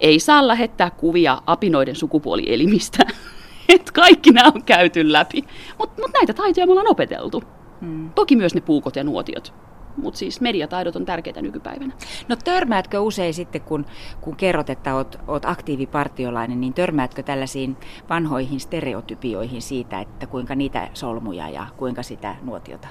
ei 0.00 0.20
saa 0.20 0.48
lähettää 0.48 0.90
kuvia 0.90 1.42
apinoiden 1.46 1.96
sukupuolielimistä. 1.96 3.04
Et 3.68 3.90
kaikki 3.90 4.30
nämä 4.30 4.52
on 4.54 4.62
käyty 4.62 5.12
läpi. 5.12 5.44
Mutta 5.78 6.02
mut 6.02 6.10
näitä 6.12 6.32
taitoja 6.32 6.66
me 6.66 6.72
ollaan 6.72 6.90
opeteltu. 6.90 7.42
Hmm. 7.80 8.10
Toki 8.14 8.36
myös 8.36 8.54
ne 8.54 8.60
puukot 8.60 8.96
ja 8.96 9.04
nuotiot. 9.04 9.54
Mutta 9.96 10.18
siis 10.18 10.40
mediataidot 10.40 10.96
on 10.96 11.04
tärkeitä 11.04 11.42
nykypäivänä. 11.42 11.92
No 12.28 12.36
törmäätkö 12.44 13.00
usein 13.00 13.34
sitten, 13.34 13.60
kun, 13.60 13.86
kun 14.20 14.36
kerrot, 14.36 14.70
että 14.70 14.94
oot, 14.94 15.18
oot 15.28 15.44
aktiivipartiolainen, 15.44 16.60
niin 16.60 16.74
törmäätkö 16.74 17.22
tällaisiin 17.22 17.76
vanhoihin 18.10 18.60
stereotypioihin 18.60 19.62
siitä, 19.62 20.00
että 20.00 20.26
kuinka 20.26 20.54
niitä 20.54 20.88
solmuja 20.94 21.48
ja 21.48 21.66
kuinka 21.76 22.02
sitä 22.02 22.36
nuotiota? 22.42 22.88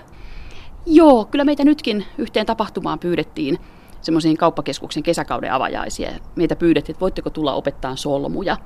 Joo, 0.85 1.25
kyllä 1.25 1.45
meitä 1.45 1.63
nytkin 1.63 2.05
yhteen 2.17 2.45
tapahtumaan 2.45 2.99
pyydettiin 2.99 3.57
semmoisiin 4.01 4.37
kauppakeskuksen 4.37 5.03
kesäkauden 5.03 5.53
avajaisia. 5.53 6.11
Meitä 6.35 6.55
pyydettiin, 6.55 6.93
että 6.93 7.01
voitteko 7.01 7.29
tulla 7.29 7.53
opettaa 7.53 7.95
solmuja. 7.95 8.57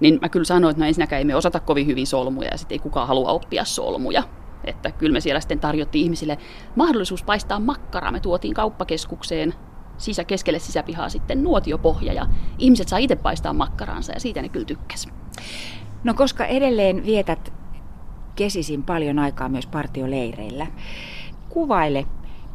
Niin 0.00 0.18
mä 0.22 0.28
kyllä 0.28 0.44
sanoin, 0.44 0.70
että 0.70 0.80
no 0.82 0.86
ensinnäkään 0.88 1.18
ei 1.18 1.24
me 1.24 1.36
osata 1.36 1.60
kovin 1.60 1.86
hyvin 1.86 2.06
solmuja 2.06 2.48
ja 2.48 2.58
sitten 2.58 2.74
ei 2.74 2.78
kukaan 2.78 3.08
halua 3.08 3.30
oppia 3.30 3.64
solmuja. 3.64 4.22
Että 4.64 4.90
kyllä 4.90 5.12
me 5.12 5.20
siellä 5.20 5.40
sitten 5.40 5.60
tarjottiin 5.60 6.04
ihmisille 6.04 6.38
mahdollisuus 6.76 7.22
paistaa 7.22 7.60
makkaraa. 7.60 8.12
Me 8.12 8.20
tuotiin 8.20 8.54
kauppakeskukseen 8.54 9.54
sisä, 9.98 10.24
keskelle 10.24 10.58
sisäpihaa 10.58 11.08
sitten 11.08 11.42
nuotiopohja 11.42 12.12
ja 12.12 12.26
ihmiset 12.58 12.88
saa 12.88 12.98
itse 12.98 13.16
paistaa 13.16 13.52
makkaraansa 13.52 14.12
ja 14.12 14.20
siitä 14.20 14.42
ne 14.42 14.48
kyllä 14.48 14.66
tykkäs. 14.66 15.08
No 16.04 16.14
koska 16.14 16.46
edelleen 16.46 17.06
vietät 17.06 17.52
kesisin 18.36 18.82
paljon 18.82 19.18
aikaa 19.18 19.48
myös 19.48 19.66
partioleireillä, 19.66 20.66
kuvaile, 21.48 22.06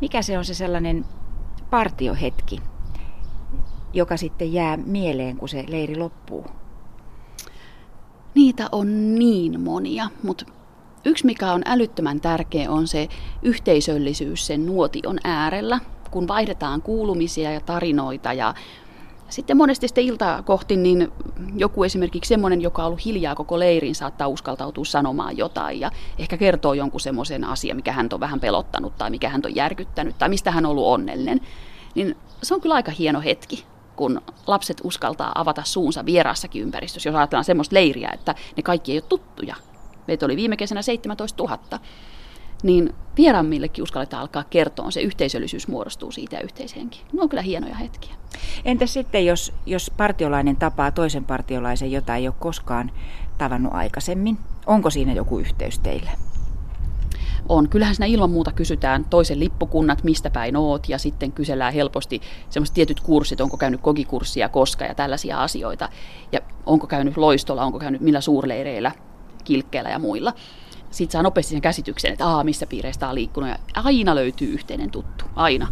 mikä 0.02 0.22
se 0.22 0.38
on 0.38 0.46
se 0.46 0.54
sellainen 0.54 1.06
partiohetki, 1.70 2.62
joka 3.94 4.18
sitten 4.18 4.54
jää 4.54 4.78
mieleen, 4.78 5.38
kun 5.38 5.50
se 5.50 5.66
leiri 5.68 5.96
loppuu? 5.96 6.46
Niitä 8.36 8.70
on 8.72 9.16
niin 9.16 9.62
monia, 9.62 10.10
mutta 10.24 10.46
yksi 11.08 11.26
mikä 11.26 11.52
on 11.52 11.62
älyttömän 11.66 12.22
tärkeä 12.22 12.72
on 12.72 12.88
se 12.88 13.08
yhteisöllisyys 13.42 14.48
sen 14.48 14.66
nuotion 14.66 15.20
äärellä, 15.24 15.80
kun 16.12 16.28
vaihdetaan 16.28 16.82
kuulumisia 16.82 17.52
ja 17.52 17.60
tarinoita 17.60 18.34
ja 18.34 18.54
sitten 19.30 19.58
monesti 19.58 19.88
sitten 19.88 20.04
iltaa 20.04 20.42
kohti, 20.42 20.76
niin 20.76 21.12
joku 21.56 21.84
esimerkiksi 21.84 22.30
semmoinen, 22.30 22.62
joka 22.62 22.82
on 22.82 22.86
ollut 22.88 23.06
hiljaa 23.06 23.36
koko 23.36 23.60
leirin, 23.60 23.96
saattaa 23.96 24.28
uskaltautua 24.28 24.86
sanomaan 24.86 25.38
jotain 25.38 25.80
ja 25.80 25.92
ehkä 26.18 26.38
kertoo 26.38 26.74
jonkun 26.74 27.02
semmoisen 27.02 27.44
asian, 27.44 27.76
mikä 27.76 27.92
hän 27.92 28.10
on 28.14 28.20
vähän 28.20 28.40
pelottanut 28.40 28.98
tai 28.98 29.10
mikä 29.10 29.30
hän 29.30 29.42
on 29.46 29.56
järkyttänyt 29.56 30.18
tai 30.18 30.30
mistä 30.30 30.52
hän 30.52 30.66
on 30.66 30.72
ollut 30.72 30.86
onnellinen. 30.86 31.42
Niin 31.96 32.16
se 32.44 32.54
on 32.54 32.62
kyllä 32.62 32.76
aika 32.76 32.92
hieno 32.92 33.22
hetki, 33.22 33.66
kun 33.96 34.22
lapset 34.48 34.82
uskaltaa 34.84 35.32
avata 35.36 35.64
suunsa 35.66 36.06
vieraassakin 36.06 36.62
ympäristössä, 36.62 37.10
jos 37.10 37.16
ajatellaan 37.16 37.46
semmoista 37.46 37.74
leiriä, 37.74 38.10
että 38.14 38.36
ne 38.58 38.64
kaikki 38.64 38.92
ei 38.92 38.98
ole 38.98 39.04
tuttuja. 39.10 39.56
Meitä 40.08 40.26
oli 40.26 40.36
viime 40.36 40.58
kesänä 40.58 40.82
17 40.82 41.44
000 41.44 41.60
niin 42.64 42.94
vieraammillekin 43.18 43.84
uskalletaan 43.84 44.22
alkaa 44.22 44.44
kertoa, 44.44 44.92
se 44.92 45.02
yhteisöllisyys 45.02 45.68
muodostuu 45.68 46.12
siitä 46.12 46.40
yhteishenki. 46.40 47.02
Ne 47.14 47.22
on 47.22 47.30
kyllä 47.30 47.42
hienoja 47.42 47.76
hetkiä. 47.76 48.16
Entä 48.66 48.86
sitten, 48.86 49.26
jos, 49.26 49.54
jos 49.66 49.92
partiolainen 49.98 50.56
tapaa 50.56 50.92
toisen 50.92 51.26
partiolaisen, 51.26 51.92
jota 51.92 52.16
ei 52.16 52.28
ole 52.28 52.36
koskaan 52.40 52.92
tavannut 53.38 53.74
aikaisemmin? 53.74 54.38
Onko 54.66 54.90
siinä 54.90 55.14
joku 55.14 55.40
yhteys 55.40 55.80
teille? 55.80 56.12
on. 57.50 57.70
Kyllähän 57.70 57.96
siinä 57.96 58.06
ilman 58.06 58.30
muuta 58.30 58.52
kysytään 58.52 59.06
toisen 59.06 59.40
lippukunnat, 59.40 60.04
mistä 60.04 60.30
päin 60.30 60.58
oot, 60.58 60.90
ja 60.90 60.98
sitten 60.98 61.32
kysellään 61.32 61.74
helposti 61.74 62.22
semmoiset 62.50 62.74
tietyt 62.74 63.00
kurssit, 63.00 63.42
onko 63.42 63.58
käynyt 63.58 63.82
kokikurssia 63.82 64.50
koska 64.50 64.86
ja 64.86 64.96
tällaisia 64.96 65.42
asioita, 65.44 65.90
ja 66.32 66.40
onko 66.66 66.88
käynyt 66.88 67.18
loistolla, 67.18 67.64
onko 67.64 67.80
käynyt 67.80 68.02
millä 68.02 68.22
suurleireillä, 68.22 68.92
kilkkeillä 69.48 69.90
ja 69.90 70.00
muilla 70.00 70.34
sitten 70.92 71.12
saa 71.12 71.24
nopeasti 71.24 71.52
sen 71.52 71.62
käsityksen, 71.62 72.12
että 72.12 72.28
aa, 72.28 72.44
missä 72.44 72.66
piireistä 72.66 73.10
on 73.10 73.16
liikkunut. 73.16 73.50
Ja 73.50 73.58
aina 73.76 74.16
löytyy 74.16 74.54
yhteinen 74.54 74.92
tuttu, 74.92 75.26
aina. 75.36 75.68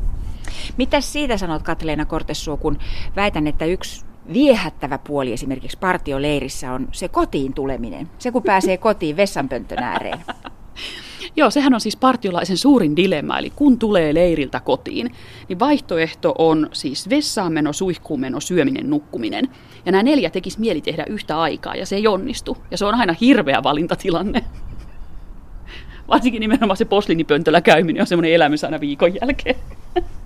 Mitä 0.78 1.02
siitä 1.02 1.38
sanot 1.38 1.64
Katleena 1.64 2.06
Kortessuo, 2.06 2.58
kun 2.58 2.78
väitän, 3.16 3.48
että 3.48 3.66
yksi 3.66 4.06
viehättävä 4.34 4.98
puoli 4.98 5.34
esimerkiksi 5.34 5.78
partioleirissä 5.78 6.72
on 6.72 6.88
se 6.92 7.08
kotiin 7.08 7.54
tuleminen. 7.54 8.10
Se, 8.18 8.32
kun 8.32 8.44
pääsee 8.44 8.78
kotiin 8.78 9.18
vessanpönttön 9.18 9.84
ääreen. 9.84 10.20
Joo, 11.38 11.52
sehän 11.52 11.74
on 11.74 11.82
siis 11.82 11.98
partiolaisen 11.98 12.58
suurin 12.58 12.96
dilemma, 12.96 13.40
eli 13.40 13.50
kun 13.50 13.80
tulee 13.80 14.14
leiriltä 14.14 14.60
kotiin, 14.60 15.12
niin 15.50 15.60
vaihtoehto 15.60 16.36
on 16.38 16.70
siis 16.74 17.10
vessaanmeno, 17.10 17.74
suihkuumeno, 17.74 18.40
syöminen, 18.40 18.90
nukkuminen. 18.90 19.50
Ja 19.86 19.92
nämä 19.92 20.04
neljä 20.04 20.30
tekisi 20.30 20.60
mieli 20.60 20.82
tehdä 20.82 21.06
yhtä 21.10 21.42
aikaa, 21.42 21.76
ja 21.76 21.86
se 21.86 21.96
ei 21.96 22.08
onnistu. 22.08 22.58
Ja 22.72 22.78
se 22.78 22.86
on 22.86 22.96
aina 22.96 23.16
hirveä 23.22 23.64
valintatilanne 23.64 24.44
varsinkin 26.08 26.40
nimenomaan 26.40 26.78
se 26.78 26.86
posliinipöntöllä 26.86 27.62
käyminen 27.62 28.02
on 28.02 28.08
semmoinen 28.08 28.34
elämys 28.34 28.64
aina 28.64 28.80
viikon 28.80 29.16
jälkeen. 29.22 29.56